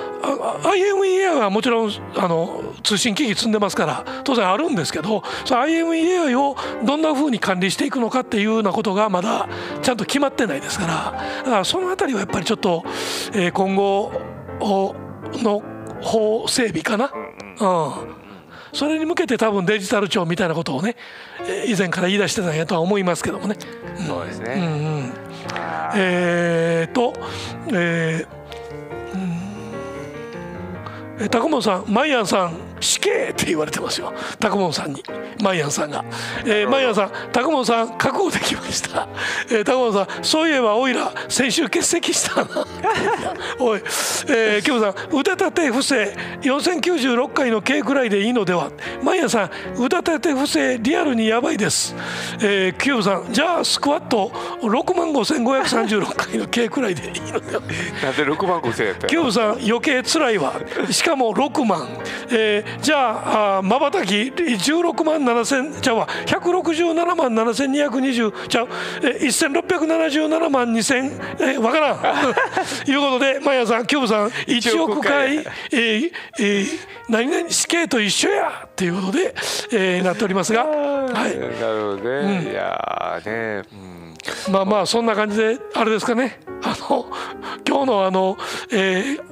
[0.63, 9.47] あ IMEA はもちろんあの通信機器積んでますから当然あるんですけど IMEA をどんなふうに管理していくのかっていうようなことがまだ
[9.81, 10.93] ちゃんと決まってないですから
[11.43, 12.83] だからそのあたりはやっぱりちょっと、
[13.33, 14.11] えー今後
[14.59, 14.95] お
[15.33, 15.63] の
[16.01, 17.11] 法整備かな？
[17.61, 17.65] う
[18.15, 18.19] ん
[18.71, 20.95] それに向けて多分デジタル庁みたいなことをね
[21.41, 23.55] えー以前から言い出してたんやとは思いますけどもね。
[24.05, 24.63] そうですね、うん。
[24.63, 24.65] う
[25.07, 25.13] ん
[25.95, 27.13] えーと、
[27.69, 28.27] えー
[29.15, 29.39] うん。
[31.19, 35.03] えー、タクモンさん、マイアンさん、死刑って言われてますよ、タクモンさんに、
[35.41, 36.03] マイアンさんが。
[36.45, 39.07] えーマイアンさん、タクモンさん、覚悟できました。
[39.49, 42.47] えータクモンさん、そういえば、おいら、先週欠席したな。
[43.59, 43.81] おい、
[44.29, 48.69] えー、キムさん、腕立て伏せ、4096回の刑くらいでいいのでは？
[49.03, 49.49] マヤンさん、
[49.83, 51.95] 腕立て伏せ、リアルにやばいです。
[52.41, 57.61] えー、キューブさん、じゃあ、スクワット、6万5536回の刑くらいでいいのでは？
[58.03, 60.53] なんで6万5千円やったキューブさん余計つらいわ
[60.91, 61.87] しかも6万、
[62.31, 68.67] えーじゃあまばたき16万7千ちゃうわ167万7220ちゃう、
[69.01, 71.99] えー、1677万2000えー、わからん。
[72.89, 78.63] いうことでマヤさんキューブさん1億回えーえー何々死刑と一緒や。
[78.65, 79.33] っていうことで、
[79.71, 83.63] えーなっておりますが、はい、なるほどね、いやーね、
[84.47, 86.39] うん、まあまあそんな感じであれですかね。
[86.61, 87.07] あの
[87.67, 88.37] 今日のあの、
[88.71, 89.28] えー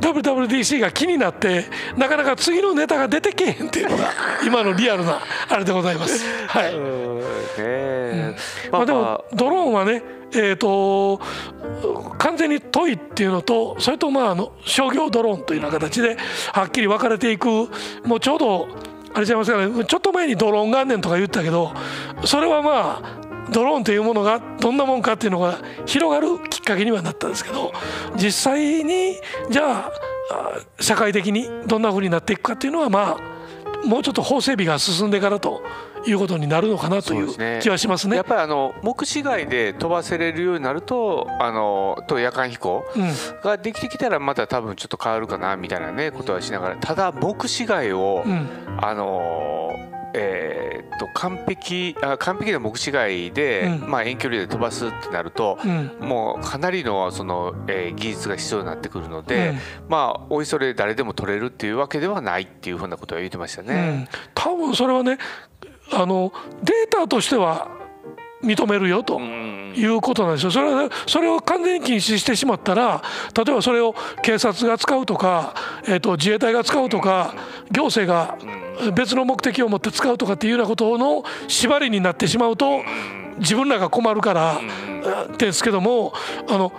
[0.00, 4.10] WWDC が気になってなかなか次のネタが出てけへんっていうのが
[4.44, 6.24] 今のリアルなあれでございます。
[6.48, 6.74] はい、
[7.60, 8.36] ね。
[8.70, 11.20] まあ、でもドローンはねえー、と
[12.18, 16.16] 完全にトイっていうのとそれとまああの商業ドローンというような形で
[16.52, 17.46] はっきり分かれていく
[18.04, 18.68] もうちょうど
[19.14, 21.72] あれちゃいますかねちょっと前にドローン元年とか言ったけど
[22.24, 27.72] それはまあドローンというものがどんなもんかっていうのが広がるきっかけにはなったんですけど
[28.16, 29.16] 実際に
[29.50, 29.92] じゃあ
[30.30, 33.36] あ社会的にどんなふうになっていくかっていうのはまあ
[33.86, 35.62] もうちょっと法整備が進んでからと
[36.06, 38.16] いうことになるのかなという気はしますね。
[38.16, 38.24] やっ。
[38.24, 43.10] ぱりあの目視外で飛ばせれるようになるとあのと夜間飛行うん。
[43.42, 48.48] ができてきたらまた多分ちょっと変わるかなみたいなねことはしながらただ目視外を、うん。
[48.80, 49.70] あの
[50.14, 53.90] えーっと完璧あ完璧な目視外で、うん。
[53.90, 55.96] まあ、遠距離で飛ばすってなると、うん。
[56.00, 59.58] もうかなりのその、えー技術が必要になってくるので、うん。
[59.88, 63.74] まあおいそれ誰でも取れるっていうわけではないっていうふうなことは言ってましたうね。
[64.04, 65.18] ん、多分それはね
[65.92, 67.68] あのデータとしては
[68.42, 69.56] 認めるよとうん。
[69.76, 70.50] いうことなんですよ。
[70.50, 73.02] それはそれを完全に禁止してしまったら
[73.34, 77.34] 例えばそれを警察が使うとか、えー、と自衛隊が使うとか
[77.70, 78.38] 行政が
[78.94, 82.80] 別の目的を持って使うとかっていうようなことの縛りになってしまうと
[83.38, 84.60] 自分らが困るから
[85.38, 86.12] ですけども
[86.48, 86.72] あの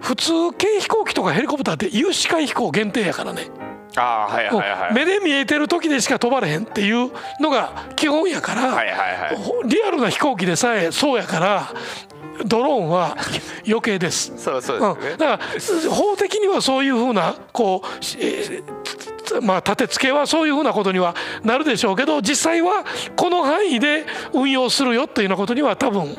[0.00, 3.50] 普通軽飛行機とかヘリコプターって有視界飛行限定やからね。
[3.96, 4.94] あーはいはいはい。
[4.94, 9.36] 目で見えてる時でしか飛ばれへんっていうのが基本やから、はいはいはい。
[9.36, 11.72] ほリアルな飛行機でさえそうやから
[12.44, 13.16] ドローンは
[13.66, 14.32] 余計です。
[14.36, 17.88] そうそううん、ですね、だから法的にはそういうふうなこう、
[18.20, 22.84] えーまあ、立て付けはそういうふうなことにはなるでしょうけど実際は
[23.16, 26.16] この範囲で運用するよっていうようなことには多分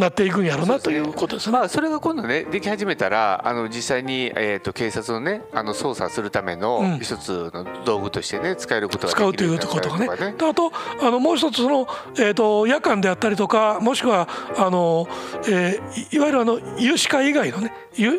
[0.00, 1.52] なっていくんやろうなということですね。
[1.52, 6.60] まあそれが今度ねでき始めたらあの実際に、えー、と警察のねあの捜査するためうん。
[6.60, 10.04] の一つの道具としてね使えることが使うということがね。
[10.04, 11.86] になったりであとあのもう一つその、
[12.16, 15.06] えー、と夜間であったりとかもしくはあの、
[15.48, 18.18] えーいいわゆるあの有志会以外のねゆえ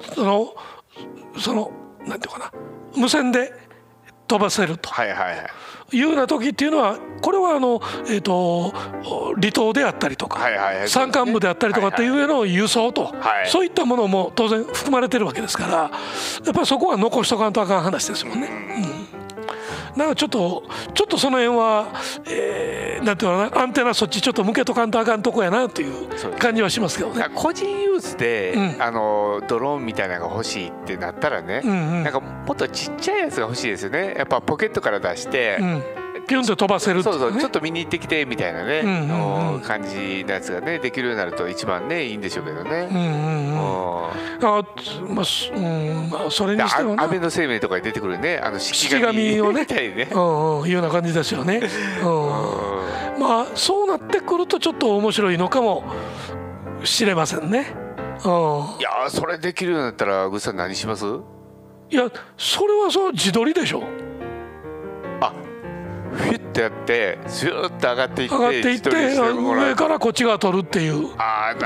[0.00, 0.54] ーその
[1.38, 1.72] その
[2.06, 2.52] なんていうかな。
[2.96, 3.52] 無線で
[4.26, 4.90] 飛ばせると。
[4.90, 5.50] はいはいはい
[5.92, 8.70] いうような時っていうのはこれはあの、えー、と
[9.40, 10.88] 離島であったりとか、はいはいはい。
[10.88, 13.48] 山間部であったりとかっていう上の輸送と、はい。
[13.48, 15.90] そういったものも当然含まれてるわけですからや
[16.50, 18.48] っぱりそこは残しとかんとあかん話ですもんね。
[18.84, 19.10] うん
[19.96, 20.62] なんかちょっと
[20.94, 21.88] ちょっとその辺は、
[22.28, 27.26] えーなんていうのかなアンテナそっちちょっと向けとかんとあかんとこやなという感じはしますけどね。
[27.34, 28.82] 個人ユースで、うん。
[28.82, 32.04] あのドローンみたいなのが欲しいってなったらね、うんうん。
[32.04, 34.14] なんかもっとちっちゃいやつが欲しいですよね。
[34.16, 35.82] やっぱポケットから出して、うん、
[36.30, 39.60] ピュンと飛ばせるっていうそそうちょっと見に行ってきてみたいなね、うんうんうん。
[39.62, 42.88] 感じのやつがねできるようになると一番ねいいんでしょうけどね。
[42.88, 43.52] うんうんうん。
[43.52, 43.58] うん。
[43.58, 44.62] あ
[45.08, 48.38] まあすうんまあそれでにしても安倍の生命とかに出てくるね。
[48.38, 50.08] あの式式紙をねみたいにね。
[50.14, 51.60] うんうん、いうような感じですよね。
[52.02, 52.04] う
[53.18, 53.20] ん。
[53.20, 55.82] まあそうなってくるとちょっと面白いのかも
[56.84, 57.74] しれませんね。
[58.24, 58.30] うん。
[58.78, 61.04] いやーそれできるようになったらグッさん何します？
[61.90, 63.82] いやそれはそう自撮りでしょ。
[63.82, 63.86] あ
[66.20, 71.08] フィッてやってスューッと上がっていって上がっていって上からこっち側撮るっていう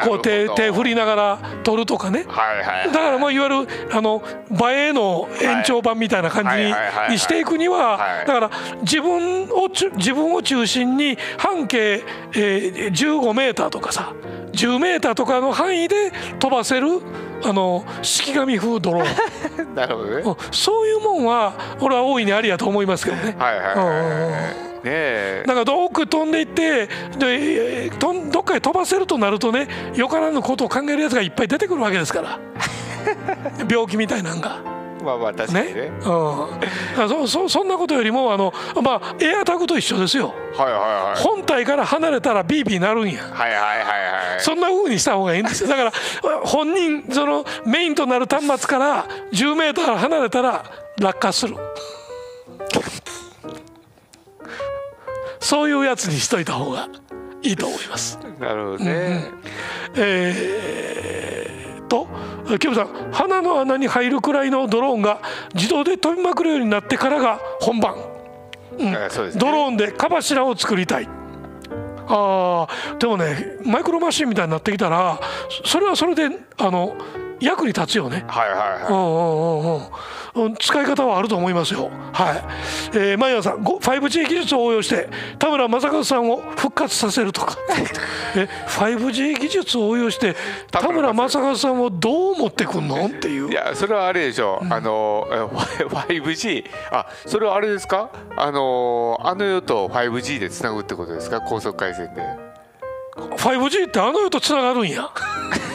[0.04, 2.24] こう手手振りながら撮るとかね。
[2.28, 8.26] はいはいだからもういわゆるあの映えの延長版みたいな感じにしていくにははい。
[8.26, 8.50] だから
[8.82, 14.12] 自分を自分を中心に半径、えー、15メーターとかさ
[14.52, 17.00] 10メーターとかの範囲で飛ばせる
[17.44, 20.22] あの式紙風ドローンなるほどね。
[20.22, 20.36] うん。
[20.50, 23.36] そういうもんは俺は大いにありやと思いますけどね。
[23.38, 23.74] はいはいはい。
[23.76, 25.44] ねえ。
[25.46, 32.38] なんか遠く飛んでいってでどっかへ飛ばせるとなるとねよからぬことを考えるやつがいっぱい出てくるわけですから。
[33.68, 34.83] 病気みたいなんが。
[35.04, 35.74] まあまあ確かにね。
[35.74, 35.92] ね。
[36.00, 40.34] うん、そそそんなことよりもあの、まあ、エアタグと一緒ですよ。
[40.56, 41.22] はいはいはい。
[41.22, 43.22] 本体から離れたらビービーなるんや。
[43.22, 44.40] はいはいはいはい。
[44.40, 45.68] そんな風にした方がいいんですよ。
[45.68, 45.92] だから
[46.44, 50.64] 本人そのメインとなる端末から10メーター離れたら
[50.98, 51.56] 落下する。
[55.40, 56.88] そういうやつにしといた方が
[57.42, 58.18] いいと思います。
[58.40, 59.24] なるほどね。
[59.96, 61.53] えー、
[61.88, 62.08] と
[62.58, 65.20] キムさん鼻の穴に入るくらいのドローンが
[65.54, 67.94] 自動で飛びまくるようになってからが本番。
[69.22, 69.40] うですね。
[69.40, 71.08] ドローンで蚊柱を作りたい。
[72.06, 72.98] あー。
[72.98, 75.20] でもねマイクロマシンみたいになってきたら
[75.64, 76.96] それはそれであの
[77.44, 78.24] 役に立つよね。
[78.28, 79.82] はいはいはいうんうんうんうん
[80.36, 81.90] うん、使い方はあると思いますよ。
[82.12, 82.44] はい。
[82.94, 87.56] えー、マイヤーさん、ご 5G 技術を応用して田村正和さんを復活させるとか。
[88.34, 90.34] え、5G 技術を応用して
[90.72, 93.06] 田村正和さんをどう持ってくんの？
[93.06, 93.48] っていう。
[93.48, 95.28] いやそれはあれでしょう、あの
[95.78, 98.10] え 5G あそれはあれですか？
[98.36, 101.40] あのあの世と 5G でつなぐってことですか？
[101.42, 102.22] 高速回線で
[103.36, 105.08] 5G ってあの世とつながるんや。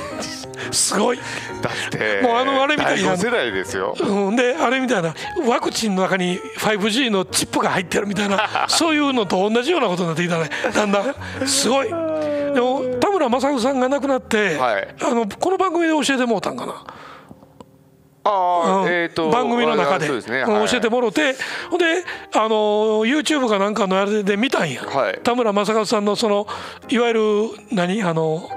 [0.71, 1.17] すごい。
[1.17, 3.17] だってもうあのあれみたいな。
[3.17, 3.95] 世代ですよ。
[3.99, 5.13] うん、であれみたいな。
[5.47, 8.67] ワクチンの中に 5G のチップが入ってるみたいな。
[8.69, 10.49] そういうのと同じようなことになってきたね。
[10.73, 11.47] だんだん。
[11.47, 11.87] すごい。
[11.89, 11.95] で
[12.61, 14.87] も田村正和さんが亡くなって、はい。
[15.01, 16.83] あのこの番組で教えてもうたんかな、
[18.23, 18.31] あ
[18.65, 18.91] あ、うん。
[18.91, 20.07] えっ、と番組の中で。
[20.09, 20.69] ね、うんはい。
[20.69, 21.35] 教えてもろて。
[21.69, 25.19] ほんであの YouTube かなんかのあれで見たんや、はい。
[25.23, 26.47] 田村正和さんのその
[26.89, 27.21] いわゆる
[27.71, 28.01] 何？
[28.03, 28.49] あの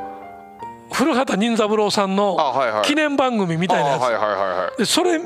[0.92, 2.36] 古畑任三郎さんの
[2.84, 5.24] 記念番組みたいなやつ、それみ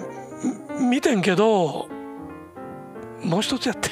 [0.97, 1.89] 見てんけど
[3.23, 3.91] もう一つやって。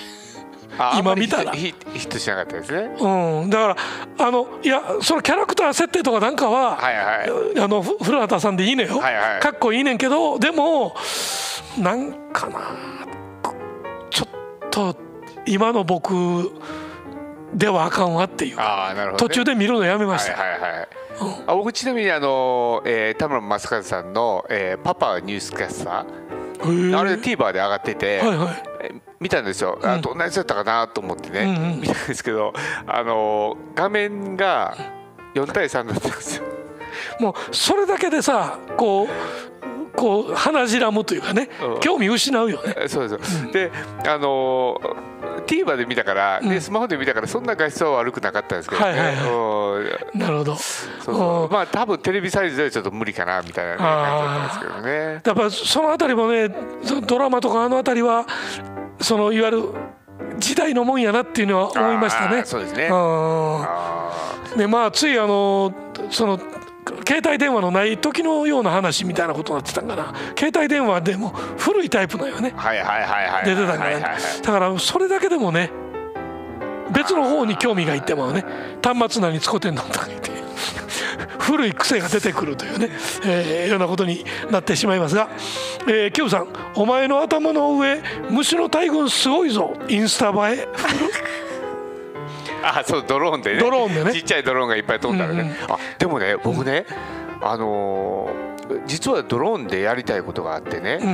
[0.77, 1.53] あ今見たら。
[1.53, 2.97] ヒットしなかったですね。
[2.99, 3.81] うん、だか
[4.19, 7.03] らあのいやそのキャラクター設定とかなんかは、はいは
[7.57, 7.61] い。
[7.61, 9.41] あのふ古畑さんでいいのよ、はいはい。
[9.41, 10.97] かっこいいねんけどでも
[11.79, 12.61] なんかな
[14.11, 14.29] ちょっ
[14.71, 14.97] と
[15.47, 16.51] 今の僕
[17.55, 18.57] ではあかんわっていう。
[19.17, 20.89] 途中で見るのやめまはいした、はいはい
[21.47, 28.63] あ僕ちなみにあの、えー、田村正和さんの、えー「パパニュースキャスター」あれ TVer で上がってて、はいはい。
[28.81, 31.81] え見たんですよ、あどんなやつだったかなと思ってね、うんうん。
[31.81, 32.53] 見たんですけど
[32.87, 34.77] あの画面が
[35.35, 36.45] 4対3だったんですよ。
[37.21, 39.09] もうそれだけでさこう
[39.97, 41.81] こう鼻白むというかねうん。
[41.81, 42.75] 興味失うよね。
[42.77, 43.71] えそうです、で
[44.07, 45.15] あのー
[45.47, 49.15] TVer で見たから、でスマホで見たからそんな画質は悪くなかったんですけどね、はいはい
[50.15, 50.21] うん。
[50.21, 50.57] なるほど。
[50.57, 51.45] そうそう。
[51.45, 51.53] うん。
[51.53, 55.23] まあ多分テレビサイズではちょっと無理かなみたいな、ね、感じだったんですけどね。
[55.25, 56.49] やっぱそのあたりもね
[57.07, 58.27] ドラマとかあのあたりは
[59.01, 59.69] そのいわゆる
[60.39, 62.45] 時代のもんやなっていうのは思いましたあねー。
[62.45, 62.89] そうですね。
[64.57, 65.75] でまあついあの
[66.11, 66.39] その
[67.07, 70.15] 携帯電話のない時のような話みたいなことになってたんかな。
[70.39, 72.53] 携帯電話でも古いタイプのよね。
[72.57, 73.45] ーはいはいはいはい。
[73.45, 74.13] 出てたんかはいはいはい。
[74.13, 75.71] らだからそれだけでもね
[76.93, 78.45] 別の方に興味がいってもね。
[78.83, 80.35] 端末何使ってんのとか言って。
[81.39, 82.89] 古い癖が出てくるというね、
[83.27, 85.29] えーようなことになってしまいますが、
[85.87, 89.75] えー、キューさんお前の頭の上虫の大群すごいぞ。
[89.89, 90.69] インスタ映え
[92.65, 93.61] あそうドローンでね。
[93.61, 94.13] ドローンでね。
[94.13, 96.87] ちっちゃいドローンがいっぱい飛んだらね、うんうんあでもね僕ね、
[97.41, 98.55] あのー
[98.87, 101.09] 実はドローンでやりたいことがあってね、うん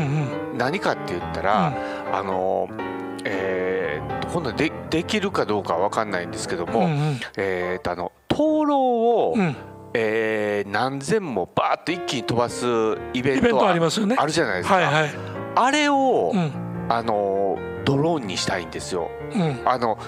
[0.53, 0.59] うん。
[0.59, 1.73] 何かって言ったら、
[2.13, 7.21] あのーえー今度でできるかどうかわかんないんですけども、うんうん。
[7.37, 9.57] えーっとあの灯籠を、うん。
[9.95, 12.65] えー何千もバーッと一気に飛ばす
[13.13, 14.15] イベントありますよね。
[14.17, 15.11] あるじゃないですか、はいはい。
[15.57, 16.53] あれを、うん。
[16.89, 19.11] あのードローンにしたいんですよ。
[19.35, 19.61] うん。
[19.65, 19.99] あの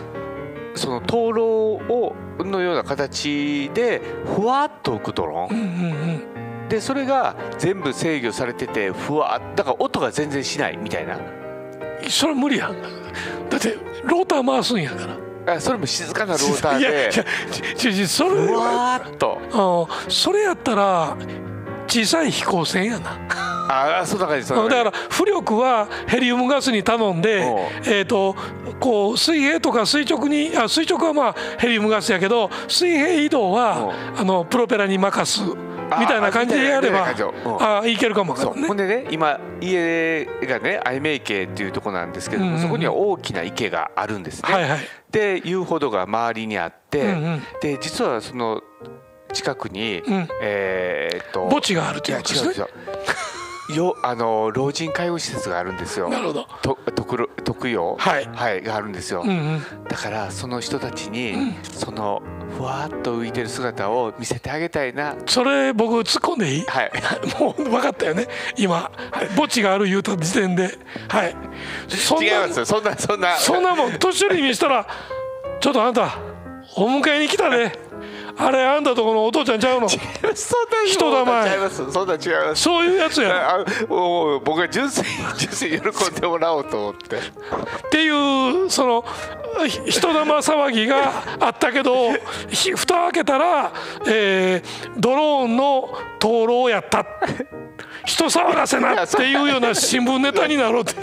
[0.74, 4.00] その灯籠をのような形で
[4.36, 6.68] ふわっと浮くドローうんうン、ん。
[6.68, 11.16] でそれが全部制御されててふわっだから音が全然しないみたいな。
[11.16, 11.42] うん
[12.08, 12.82] それ無理やん。
[13.48, 15.06] だってローター回すんやか
[15.46, 15.54] ら。
[15.54, 19.38] あそれも静かなローターいやいでやそれふはわっと。
[19.52, 21.16] あそれやったら
[21.92, 23.18] 小さい飛行船やな。
[23.68, 27.44] あそんな感じそんな感じだから浮力はヘリウムガスに頼んで
[27.84, 28.34] えー、と
[28.80, 37.14] こう水平とか垂直にあ垂直はまあヘリウムガスやけど水平移動はあのプロペラに任すみたいな感じでやれば
[37.60, 38.66] あいけるかもそう。
[38.66, 44.52] ほんでね今家がね愛明池っていうところなんですけども、そこには大きな池があるんですね。
[44.52, 44.80] はいはい。
[45.10, 47.14] で遊歩道が周りにあって、
[47.60, 48.62] で実はその
[49.32, 52.68] 近くに、うんえーっと墓地があるということですねよ。
[53.76, 56.08] よあの老人介護施設があるんですよ。
[56.10, 57.96] なるほどと特ろ特養？
[57.98, 59.22] はいはいがあるんですよ。
[59.22, 62.22] うんうんだからその人たちに、その
[62.56, 65.14] ふわっと浮いてる姿を見せてあげたいな。
[65.26, 66.64] それ僕突っ込んでいい？
[66.66, 66.90] はい。
[67.40, 70.76] もう分かったよね今はい墓地がある言うた時点で
[71.08, 71.36] はい
[71.88, 72.66] そんな違いますよ。
[72.66, 73.36] そんなそんな。
[73.36, 74.86] そんなもん年寄りにしたら
[75.60, 76.18] ちょっとあんた
[76.76, 77.72] お迎えに来たね
[78.36, 79.88] あれあんたとこのお父ちゃんちゃうの？
[79.88, 80.00] 人
[80.98, 81.92] 玉違います。
[81.92, 82.62] そんな違います。
[82.62, 87.16] そういうやつやあもう僕は純粋に純粋に喜んでもらおうと思って。
[87.18, 87.20] っ
[87.90, 89.04] ていうその
[89.66, 92.12] ひ人玉騒ぎがあったけど
[92.48, 93.72] ひ蓋開けたら、
[94.06, 97.06] えードローンの灯籠やった
[98.04, 100.94] 人騒がせなっていうような新聞ネタになろうって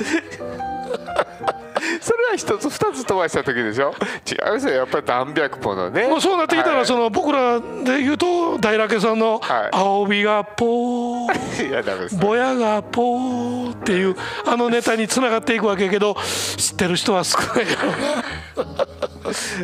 [2.01, 3.93] それは一つ二つ飛ばした時でしょ？
[4.29, 4.73] 違うんですよ。
[4.73, 6.07] やっぱり何百歩のね。
[6.07, 11.29] もうそうなってきたはいらその僕らで言うと大楽さんのはい「青帯がポー」
[11.69, 11.83] いや。
[12.19, 14.15] ぼやがポーっていう
[14.45, 16.15] あのネタにつながっていくわけやけど
[16.57, 17.75] 知ってる人は少ないや
[18.55, 18.85] ろうな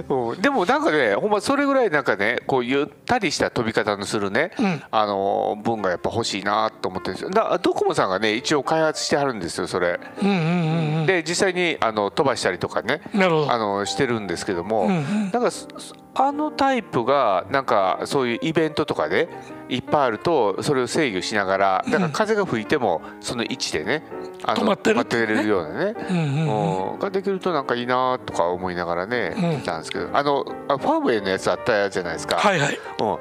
[0.10, 0.42] うん。
[0.42, 4.84] でもなんかねほんまそれぐらいなんかねこうゆったりした飛び方のするね、ん。
[4.92, 7.30] あの文がやっぱ欲しいなと思ってるんですよ。
[7.30, 13.52] だドコモさんがね一応開発してはるんですよそれ、うんうんうんで実際にあの飛ばしたりとかねなるほど。
[13.52, 15.32] あのしてるんですけども、んうん。
[15.32, 15.68] なんかそ
[16.18, 19.28] あのタイプがなんかそういうイベントとかで
[19.68, 24.04] いっぱいあるとそれを制御しながらだから風が吹いてもその位置でね
[24.44, 25.96] あの止まってる止まってれるようなね。
[26.10, 29.50] うんができるとなんかいいなとか思いながらねうん。
[29.58, 30.10] 見たんですけど。
[30.14, 32.80] あのあファーウェイのやつあったじゃないですか、はいはい。
[33.02, 33.18] うん、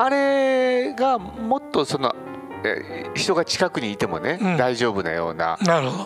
[0.00, 2.27] あれがもっとそのえ
[3.14, 4.56] 人が近くにいてもね、うん。
[4.56, 6.04] 大丈夫なような、なるほ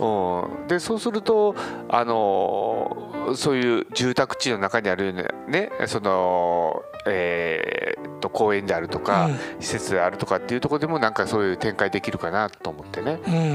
[0.48, 0.62] ど。
[0.62, 1.54] うん、でそうすると
[1.88, 9.38] あのそういう住宅地の中にあるようなねその、えーっと公園であるとか、うん。
[9.60, 13.18] 施設であるとかっていうところでもなんかそういう展開できるかなと思ってね。
[13.26, 13.48] うんうんうんう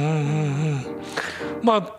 [0.76, 0.86] ん。
[1.64, 1.94] まあ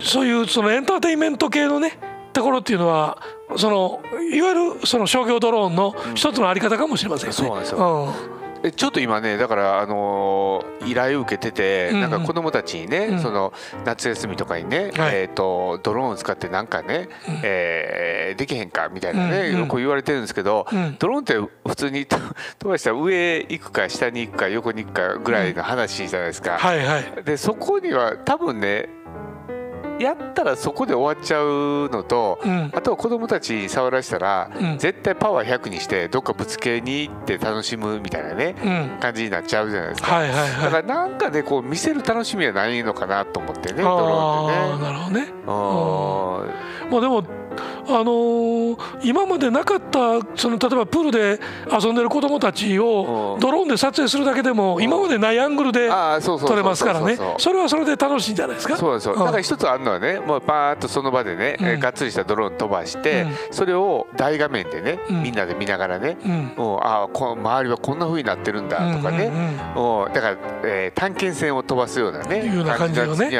[0.00, 1.98] そういうそのエンターテインメント系のね
[2.32, 3.18] ところっていうのは
[3.56, 4.00] その
[4.32, 7.32] いわゆるその商業ドローンの一つのあり方かもしれませんよね。
[7.32, 8.14] そうなんですよ
[8.62, 12.10] えちょっと今ねだからあのー依頼を受けてて、うんうん。
[12.10, 13.20] なんか子供たちにね、うん。
[13.20, 13.52] その
[13.84, 15.16] 夏休みとかにね、はい。
[15.16, 17.08] えっ、とドローンを使ってなんかね、
[17.42, 19.68] えーできへんかみたいなね、うんうん。
[19.68, 20.96] こう言われてるんですけど、うん。
[20.98, 21.34] ドローンって
[21.66, 22.16] 普通にと
[22.58, 26.58] 飛ばしたら上行くか下に行くか横に行くかぐらいの話じゃないですか。
[26.58, 27.24] はいはい。
[27.24, 28.88] でそこには多分ね
[29.98, 32.70] やったらそこで終わっちゃうのと、うん。
[32.74, 34.78] あとは子供たちに触らせたら、うん。
[34.78, 39.00] 絶対パワー100にしてどっかぶつけに行って楽しむみたいなね、うん。
[39.00, 40.14] 感じになっちゃうじゃないですか。
[40.14, 40.62] はいはいはい。
[40.64, 44.84] だからなんかねこう見せる楽しみはないのかなと思ってねドローンってね。
[44.84, 45.26] なるほどね。
[45.42, 46.90] うん。
[46.90, 47.24] まあでも
[47.86, 51.40] あのー今までなかったその例えばプールで
[51.72, 53.40] 遊んでる子供たちをうん。
[53.40, 57.18] ドローンで撮影するだけでも今までないアングルで撮れますからね。
[57.38, 58.76] それはそれで楽しいんじゃないですか？
[58.76, 59.14] そうですよ。
[59.14, 63.36] んだから一つあるのはねもうバーッとその場でね、えーうんがっつりしたドローン飛ばして、うん。
[63.52, 65.22] それを大画面でね、うん。
[65.22, 66.52] みんなで見ながらね、うん。
[66.56, 69.26] もうああこ周りはこんな風になってるんだとかね、
[69.76, 73.30] うんだから、えー探検船を飛ばすようなねいうような感じよね。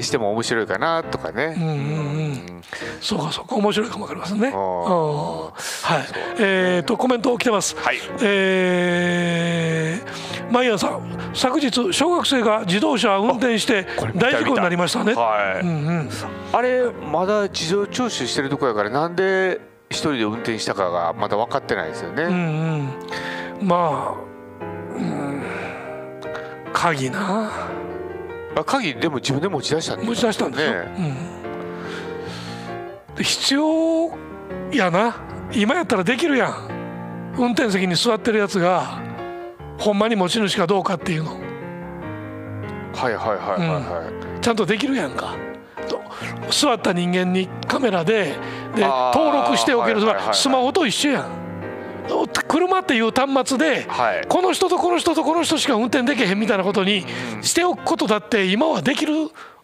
[0.00, 1.54] しても面白いかなとかね。
[1.56, 1.70] うんうん。
[1.70, 2.62] うん。
[3.00, 4.48] そうかそうか面白いかもわかりますね。
[4.48, 6.04] うんあはい。
[6.38, 7.76] えっ、とコメント来てます。
[7.76, 15.14] はいえー、マイヤーさん昨日小学生が自動車を運転して大事故になりましたね。
[15.14, 16.08] はい、うんうん。
[16.52, 22.22] あれまだ事情聴取してるとこやからなんで一人で運転したかがまだ分かってないですよね。
[22.24, 22.32] うん
[23.60, 23.68] うん。
[23.68, 25.42] まあ、うん、
[26.72, 27.50] 鍵な
[28.56, 30.70] あ鍵でも自分で持ち出したんです持ち出したんですよ。
[30.72, 31.35] ねうん。
[33.16, 34.10] で必要
[34.72, 35.16] やな。
[35.52, 37.34] 今やったらできるやん。
[37.38, 39.00] 運転席に座ってるやつが
[39.78, 41.32] ほんまに持ち主かどうかっていうの。
[41.32, 41.40] はい
[43.02, 44.40] はいはいはいはい。
[44.40, 45.34] ちゃんとできるやんか。
[45.88, 46.00] と
[46.50, 48.34] 座った人間にカメラで
[48.74, 48.82] で
[49.14, 50.00] 登録しておける、
[50.32, 51.45] スマホと一緒やん。
[52.10, 57.04] お車っていう端末ではいこの人とこの人とこの人しか運転できへんみたいなことに
[57.42, 59.12] しておくことだって今はできる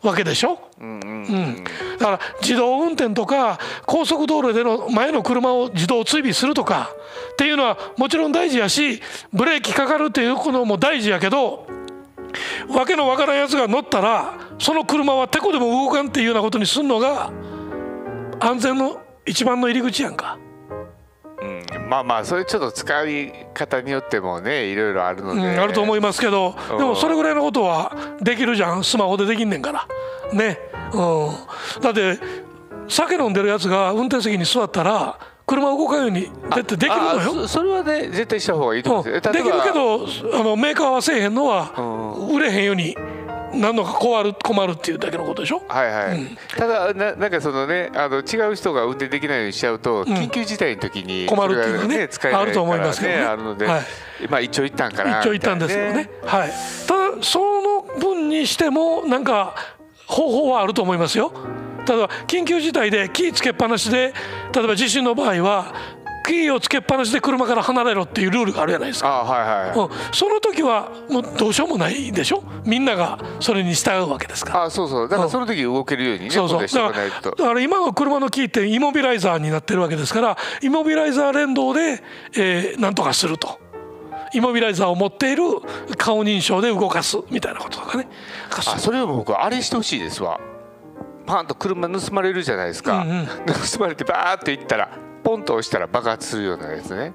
[0.02, 0.58] わけでしょ？
[0.80, 1.64] うんうんうん、
[1.98, 6.90] だから自動運転とか高速道路での前の車を自動追尾するとか
[7.34, 9.00] っていうのはもちろん大事やし
[9.32, 11.68] ブレーキかかるっていうのも大事やけど
[12.68, 17.30] わけのわからんやつが乗ったらその車はてこでも動かんっていうようなことにすんのが
[18.40, 20.36] 安全の一番の入り口やんか。
[21.92, 26.78] うんまあまあそれちょっと使い方によってもねいろいろあるのうん、で、あると思いますけどうん。
[26.78, 28.82] でもそれぐらいのことはできるじゃん。
[28.82, 29.86] スマホでできんねんから。
[30.32, 30.58] ね、
[30.94, 32.18] うん、だって
[32.88, 37.20] 酒飲んでるやつが運転席に座ったら車動かんようにだってできるのよ。
[37.20, 39.32] あそそれはね絶対した方がいいと思ううんですよ。
[39.32, 41.72] できるけどあのメーカーはせえへんのは
[42.16, 42.96] う売れへんように
[43.54, 45.62] なんのか困る困るっていうだけのことでしょ？
[45.68, 53.82] はいはい、ただななんかそのねあの違う人が運転できないようにしちゃうと、緊急事態の時に困るっていうね使えないあると思いますけどねあるので、はい
[54.28, 56.10] まあ一長一短かな一長一短ですけどね。
[56.24, 56.50] はい。
[56.86, 59.54] ただその分にしてもなんか
[60.06, 61.32] 方法はあると思いますよ。
[61.86, 64.14] 例えば緊急事態でキーつけっぱなしで
[64.54, 65.74] 例えば地震の場合は
[66.22, 69.08] キーをつけっぱなしで車から離れろっていうルールがあるじゃないですか。
[69.08, 72.42] あはいはい、うん、その時はもうどうしようもないでしょ？
[72.64, 74.64] みんながそれに従うわけですから。
[74.64, 75.08] あそうそう。
[75.08, 76.92] だからその時動けるようにね、だから
[77.30, 82.02] だから今の車のキーってイモビライザーになってるわけですからイモビライザー連動で、
[82.36, 83.60] えー、なんとかすると。
[84.34, 85.42] イモビライザーを持っている
[85.98, 88.08] 顔認証で動かすみたいなこととかね。
[88.56, 90.40] あそれを僕あれしてほしいですわ。
[91.26, 93.26] パンと車盗まれるじゃないですか、うんうん。
[93.46, 94.88] 盗まれてバーって行ったら
[95.22, 97.14] ポンと押したら爆発するようなやつね。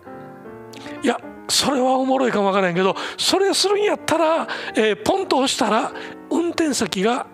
[1.03, 5.91] いやそれはおもろいかもわからんけどそれするんやったら、えーポンと押したら
[6.29, 7.25] 運転席が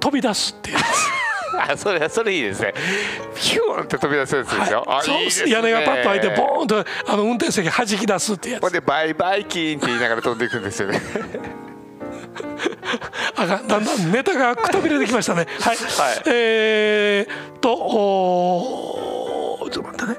[0.00, 0.76] 飛び出すっていう。
[0.76, 0.82] や
[1.68, 2.72] つあそれそれいいですね。
[3.36, 5.50] ヒューンって飛び出すやつでしょ、あそういいですね。
[5.50, 8.62] 屋根がパッと開いてボーンとあの運転席弾き出すってやつ。
[8.62, 11.00] ほんでバイバイキーンって言いながら飛んでいくんですよね。
[13.36, 15.46] あかんだんだんネタがくたびれてきましたね。
[15.60, 15.76] はい。
[15.76, 16.22] はい。
[16.26, 19.01] えーっとおー
[19.72, 20.18] ちょっと待ってね。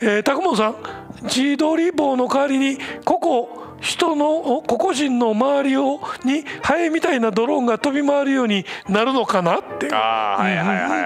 [0.00, 0.76] えー、たくもんさん
[1.24, 9.92] 自撮り棒の代わりにここ人のお個々人の周りをにハエみたいなドローンが飛び回るようになるのかなって。
[9.92, 10.96] ああはいはいはいは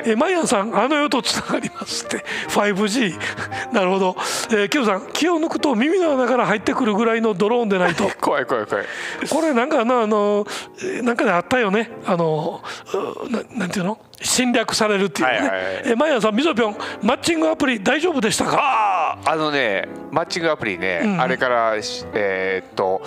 [0.00, 0.02] い。
[0.06, 2.24] えーマイアンさんあの世とつながりますって。
[2.48, 3.18] 5G
[3.72, 4.16] なるほど、
[4.50, 8.04] えー、キヨさん気を抜くと耳の穴から入ってくるぐらいのドローンでないと。
[8.20, 8.84] 怖い怖い怖い。
[9.30, 10.46] これなんかなあの
[10.82, 11.90] えーなんかであったよね。
[12.04, 12.60] あの
[12.92, 13.98] うななんていうの？
[14.20, 15.28] 侵略されるっていう。
[15.28, 15.82] ね、はいはいはい。
[15.86, 18.56] えーマイアンさんみぞぴょんマッチングアプリ大丈夫でしたか？
[18.58, 21.20] あああのねマッチングアプリね、うん。
[21.20, 23.02] あれからしえーっと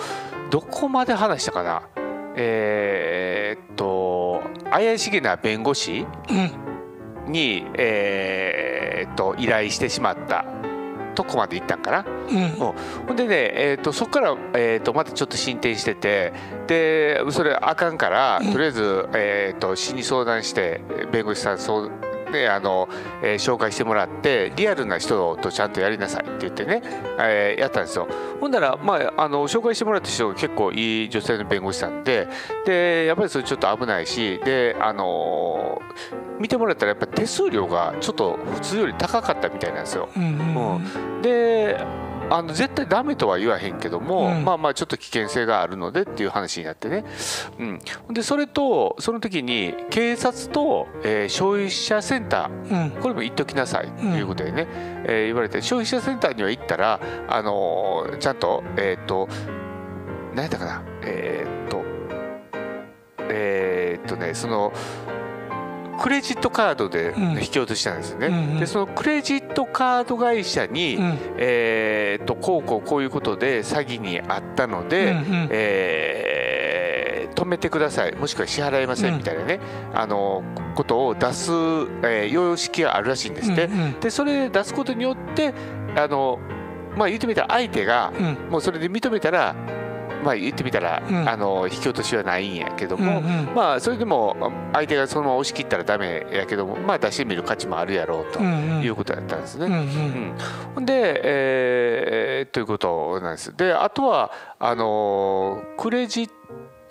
[0.50, 1.82] どこまで話したかな？
[2.36, 7.32] えーっと怪しげな弁護士うん。
[7.32, 10.44] にえーっと依頼してしまった
[11.14, 12.04] とこまで行ったんかな。
[12.30, 12.48] うん。
[12.50, 12.74] ほ
[13.12, 16.32] んでね、えー、とそこから、えー、とまたちょっと進展してて
[16.66, 20.80] でそれあかんから、とりあえず、えー、と市に相談して
[21.12, 21.90] 弁護士さんそう
[22.32, 22.88] ねあの、
[23.22, 26.82] えー紹介してもらってリアルな人とちゃんとやりなさいって言ってね、
[27.18, 28.08] えーやったんですよ。
[28.40, 32.28] ほんなら、まあ、あの紹介してもらった人が結構いい女性の弁護士さんで
[32.66, 35.80] でやっぱりそれちょっと危ないしであの
[36.40, 40.08] 見てもらったらやっぱ手数料がちょっと普通より高かったみたいなんですよ。
[40.16, 40.76] うんうん。
[40.76, 41.22] うん。
[41.22, 41.78] で
[42.34, 44.44] あの絶対ダメとは言わへんけども、うん。
[44.44, 47.04] まあまあちょっと危険性があるのでっていう話になってね、
[47.58, 47.78] うん、
[48.14, 53.02] でそれとその時に警察と、えー消費者センターうん。
[53.02, 54.66] これも言っときなさいということでね、
[55.04, 59.28] えー言われて消費者センターには行ったら、あのーちゃんとえっ、と
[60.34, 60.82] 何やったかな？
[61.02, 61.82] えっ、と
[63.28, 64.72] えっ、とねその
[66.00, 67.22] クレジットカードでうん。
[67.32, 68.26] 引き落としたんですよね。
[68.28, 68.60] うんうん。
[68.60, 71.18] でそのクレジットカード会社に、うん。
[71.36, 75.48] えー、とこうこうこういうことで詐欺にあったので、うんうん。
[75.50, 77.02] えー
[77.34, 78.14] 止めてください。
[78.14, 79.58] もしくは支払いませんみたいなね、
[79.94, 80.44] あの
[80.76, 83.64] ことを出す、えー様式があるらしいんですって。
[83.64, 84.00] うんうん。
[84.00, 85.52] でそれ出すことによって
[85.96, 86.38] あの、
[86.96, 88.50] まあ、言ってみたら相手がうん。
[88.50, 89.56] もうそれで認めたら、
[90.22, 91.28] まあ、言ってみたら、うん。
[91.28, 93.54] あの引き落としはないんやけどうんも、うん。
[93.54, 94.36] まあそれでも
[94.72, 98.82] 相手がそのまま押し切ったらダメやけども、まあ、出してみる価値もあるやろうとうんうん。
[98.82, 99.66] いうことだったんですね。
[99.66, 100.34] うんう
[100.76, 100.86] うん。
[100.86, 103.56] で、えーということなんです。
[103.56, 106.28] であとはあのークレジ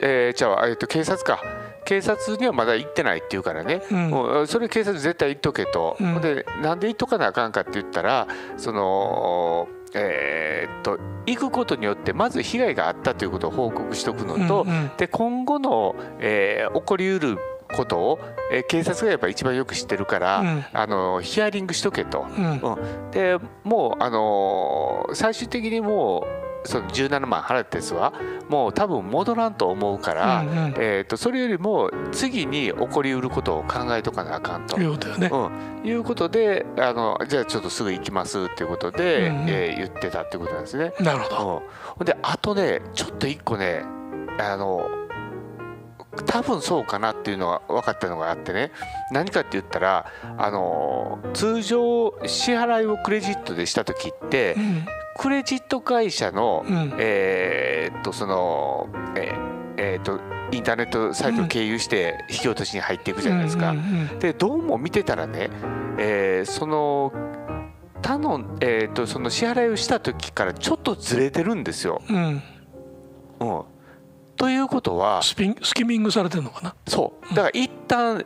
[0.04, 1.42] えー、じゃあ、えー、と警察か。
[1.84, 4.10] 警察にはまだ行ってないっていうからね、うん。
[4.10, 6.22] もうそれ警察絶対行っとけと、うん。
[6.22, 8.28] でなんで行っとかなあかんかって言ったら
[8.58, 14.92] そのえーっと行くことによってまず被害があったということを報告しておくのと、うんうん。
[14.98, 17.38] で今後の、えー起こりうる
[17.76, 18.20] ことを、
[18.52, 20.66] えー警察がやっぱ一番よく知ってるから、うん。
[20.74, 22.26] あのヒアリングしとけと。
[22.28, 23.12] うん。
[23.12, 28.14] でもう、あのー最終的にもうその17万払ったやつは
[28.50, 30.56] もう多分戻らんと思うから、うんうん。
[30.78, 34.80] えー、とそれよりも次に起こりうることを考えとかなあかんと。
[34.80, 35.30] いうことよね。
[35.32, 39.50] うん、いうことであのじゃあちょっとすぐ行きますっていうことで、うんうん。
[39.50, 40.94] えー言ってたっていうことなんですね。
[41.00, 41.64] なるほうん、ど
[41.98, 43.84] ほんであとねちょっと一個ね
[44.40, 44.88] あの
[46.26, 48.72] 多分そうかなっていうのが分かったのがあってね。
[49.12, 50.06] 何かって言ったら
[50.38, 54.86] あの通常支払いをクレジットでした時ってうん。
[55.18, 56.94] クレジット会社の、うん。
[56.98, 60.20] えーっとそのえーえーっと
[60.54, 63.74] インターネットサイトを経由して引き落としに入っていくじゃないですか。
[64.20, 65.50] でどうも見てたらね、
[65.98, 67.14] えーその
[68.02, 72.02] 他の、えー、とその支払いをした時からちょっとずれてるんですよ。
[72.10, 72.32] うんうん。
[73.40, 73.64] うん、
[74.42, 76.74] ということはスピンスキミングされてるのかな？
[76.88, 77.36] そう。
[77.36, 78.26] だから一旦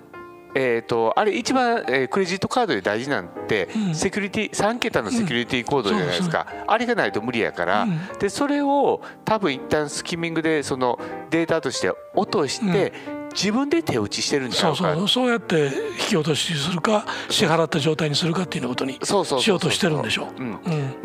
[0.57, 3.95] えー、とあれ一番、えークレジットカードで大事なんて、うん。
[3.95, 7.99] セキュリティ3桁のセキュリティコードじゃないですか、あれがないと無理やから、うん。
[8.19, 10.97] でそれを多分一旦スキミングでその
[11.29, 12.93] データとして落として、
[13.33, 15.07] 自分で手打ちしてるんちゃそううかそう。
[15.09, 15.71] そうやって引
[16.07, 20.41] き落としするか支払った状態にするかっていうことにそうそうそうそうしようとしてるんでしょう。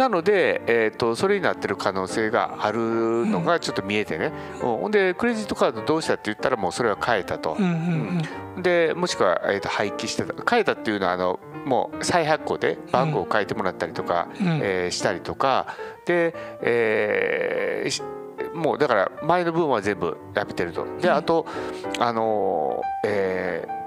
[0.01, 2.79] なので、えー、とそれになってる可能性がある
[3.27, 4.33] のがちょっと見えてね、
[4.63, 4.77] うん。
[4.79, 7.55] ほんでクレジットカードどうしたって言ったらもうそれは変えたと。
[7.59, 8.23] う、ん
[8.57, 10.33] うんでもしくは、えー、と廃棄してた。
[10.51, 14.47] 変えたっていうのはあのもう再発行で番号を変えてもらったりとか、うん。
[14.63, 15.67] えーしたりとか。
[16.07, 18.03] で、えーし
[18.55, 20.87] もうだから前の分は全部やめてると。
[21.03, 21.15] でうん。
[21.15, 21.45] あと
[21.99, 23.81] あのーえー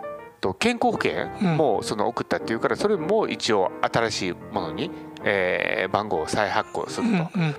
[0.44, 1.58] と健康保険うん。
[1.58, 4.92] もその送ったっていうからそれも一応新しいものに、
[5.24, 7.14] えー番号を再発行すると。
[7.14, 7.54] うんうん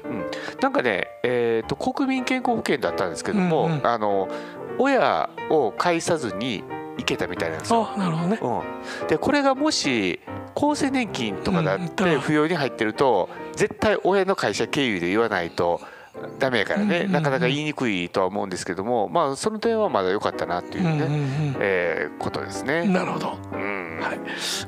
[0.60, 4.28] なんかね、えー、と国民健康保険だったんですけども、うんうんあの
[4.76, 6.64] 親を介さずに
[6.98, 7.88] 行けたみたいなんですよ。
[7.94, 8.38] あなるほどね。
[9.02, 10.20] うん、でこれがもし
[10.56, 15.80] 厚生年金とかだっうんて扶養に入ってると絶対親の会社経由で言わないと
[16.38, 22.86] ダメやからね、なかなか言いにくいとは思うんですけどもまあその点はまだ良かったなっていうね、えーことですうんね。
[22.86, 23.38] なるほど。
[23.52, 24.18] うんはい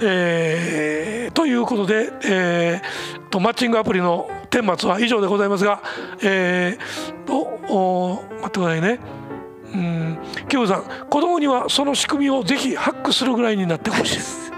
[0.03, 5.83] えーということで、えーとマッチングアプリの顛末は以上でございますが、
[6.23, 7.37] えーと
[7.69, 8.99] お待ってくださいね。
[9.75, 14.53] うん、キューブさん子供にはその仕組みをぜひハックするぐらいになってほしいです。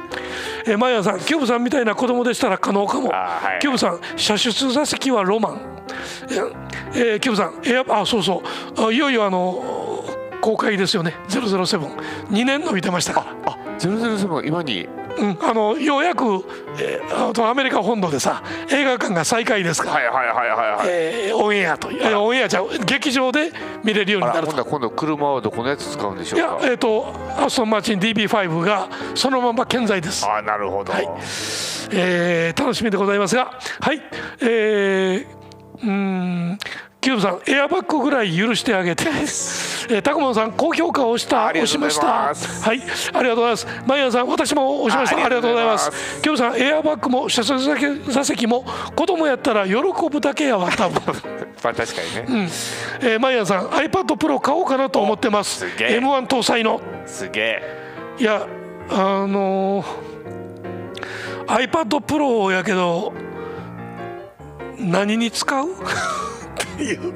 [0.66, 3.09] えー、マヤンさんキューブさんみたいな子供でしたら可能かも。
[3.09, 5.61] はいキューブさん射出座席はロマン。
[6.95, 8.43] えーえーキューブさんエアあそうそ
[8.76, 10.05] うあいよいよあの
[10.41, 11.78] 公開ですよね007
[12.30, 13.53] 2年伸びてましたから。
[13.53, 16.45] あ007今にうん、あのようやく、
[16.80, 20.86] えーアメリカ本土でさ映画館が再開ですから、はいはいはいはいはい。
[20.89, 23.51] えーオンエアというえーオンエアじゃう劇場で
[23.82, 24.53] 見れるようになると。
[24.53, 26.59] 今度は今度車はどこのやつ使うんでしょいうやか。
[26.62, 30.24] えっ、とアストンマーチン DB5 がそのまま健在です。
[30.28, 30.93] あなるほど。
[30.93, 31.09] はい
[31.91, 34.01] えー楽しみでございますがはい
[34.41, 35.38] えー
[35.83, 36.59] うーん。
[37.01, 42.35] キューブさんエアバッグぐらい許してあげて、えー、タコマンさん高評価を押した押しました。
[42.35, 42.83] はい。
[43.12, 43.66] ありがとうございます。
[43.87, 45.22] マイヤンさん私も押しました。
[45.22, 45.91] あありがとうございます。
[46.20, 48.64] キューブさんエアバッグも車載座席座席も
[48.97, 49.74] 子供やったら喜
[50.11, 51.01] ぶだけやわ多分。
[51.62, 52.49] まあ確かにね、
[53.01, 55.64] えーマイヤンさん iPad Pro 買おうかなと思ってます。
[55.64, 55.99] おすげえ。
[56.01, 56.81] M1 搭載の。
[57.07, 57.62] すげえ。
[58.18, 58.47] いや
[58.91, 59.87] あのー
[61.47, 63.12] iPad Pro やけど
[64.79, 65.66] 何に使う？
[65.72, 67.12] っていう。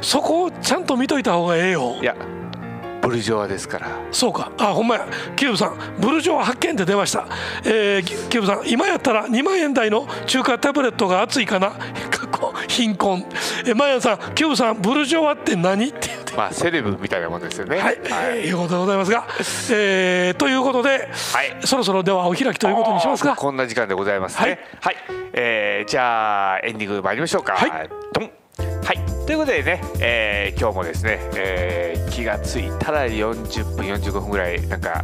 [0.00, 1.96] そこをちゃんと見といた方がええよ。
[2.00, 2.14] いや
[3.02, 3.88] ブルジョワですから。
[4.12, 4.52] そうか。
[4.58, 5.06] あほんまや。
[5.36, 7.26] キューブさんブルジョワ発見って出ました、
[7.64, 11.72] えーキキューブさん今やったら2万円台の中華タブレットが熱いかな。
[12.68, 13.24] 貧困。
[13.66, 15.88] えーマヤンさんキューブさんブルジョワって何？
[15.88, 16.32] って言って。
[16.36, 17.78] まあセレブみたいなもんですよね。
[17.78, 19.26] はい、えーいうことでございますが、
[19.72, 21.66] えーということで、はい。
[21.66, 24.60] そろそろではお開きということにしますかこんな時間でございますね。
[24.80, 24.96] はい、
[25.32, 27.54] えーじゃあエンディング参りましょうか。
[27.54, 27.90] はい。
[28.12, 28.30] ドン
[28.92, 29.26] はい。
[29.26, 35.02] ということでね、えー今日もですね、えー気がついたら40分45分ぐらいなんか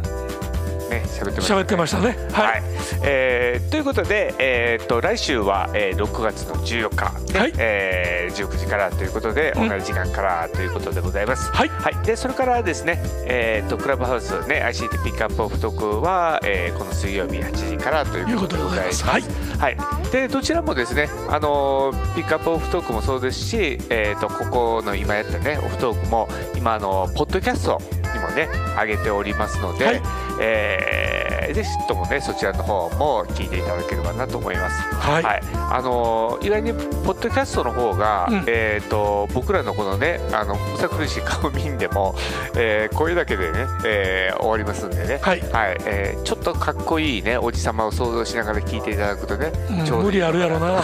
[0.89, 1.61] ね喋ってましたね。
[1.61, 2.05] 喋ってましたね。
[2.31, 2.63] はい、はい、
[3.03, 7.53] えーということで、えー、と来週は、えー6月の14日、ねはい。
[7.57, 9.69] えー19時からということで、うん。
[9.69, 11.51] 同じ時間からということでございます。
[11.51, 11.69] はい。
[12.05, 19.03] でそれからですね、えー、とクラブハウス、ね、ICT ピックアップオフトークは、えーこの水曜日8時からということでございます。
[19.05, 19.23] はい。
[19.57, 19.77] はい、
[20.11, 27.81] でどちらもですね、あのーピックアップオフトークもそうですし、えー、とここの今やったねオフトークも今あのポッドキャスト
[28.13, 28.47] にもね
[28.79, 30.01] 上げておりますので、はい
[30.41, 31.18] えー
[31.53, 34.81] ぜひともねそちらの方も聞いていただければなと思います。
[34.95, 35.23] はい。
[35.53, 36.79] あのー意外にポ
[37.11, 38.43] ッドキャストの方が、うん。
[38.47, 42.15] えっ、と僕らのこのねあのむさ苦しい顔見んでも、
[42.55, 45.19] えー声だけでね、えー終わりますんでね。
[45.21, 45.41] はい。
[45.85, 50.67] えーちょっとかっこいいねおじさまを想像しながら聞いていただくとね、うんちょうどいい無理あるやろな。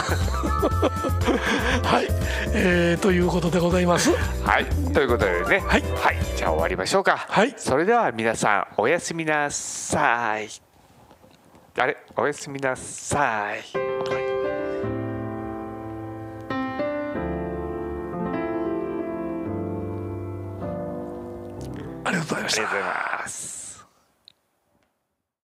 [1.84, 2.06] はい、
[2.52, 4.10] えーということでございます。
[4.44, 4.66] はい。
[4.92, 5.62] ということでね。
[5.66, 5.82] はい。
[6.36, 7.16] じゃあ終わりましょうか。
[7.28, 7.54] はい。
[7.56, 10.48] それでは皆さんおやすみなさい
[11.78, 13.60] あれおやすみなさい。
[22.04, 23.55] ありがとうございました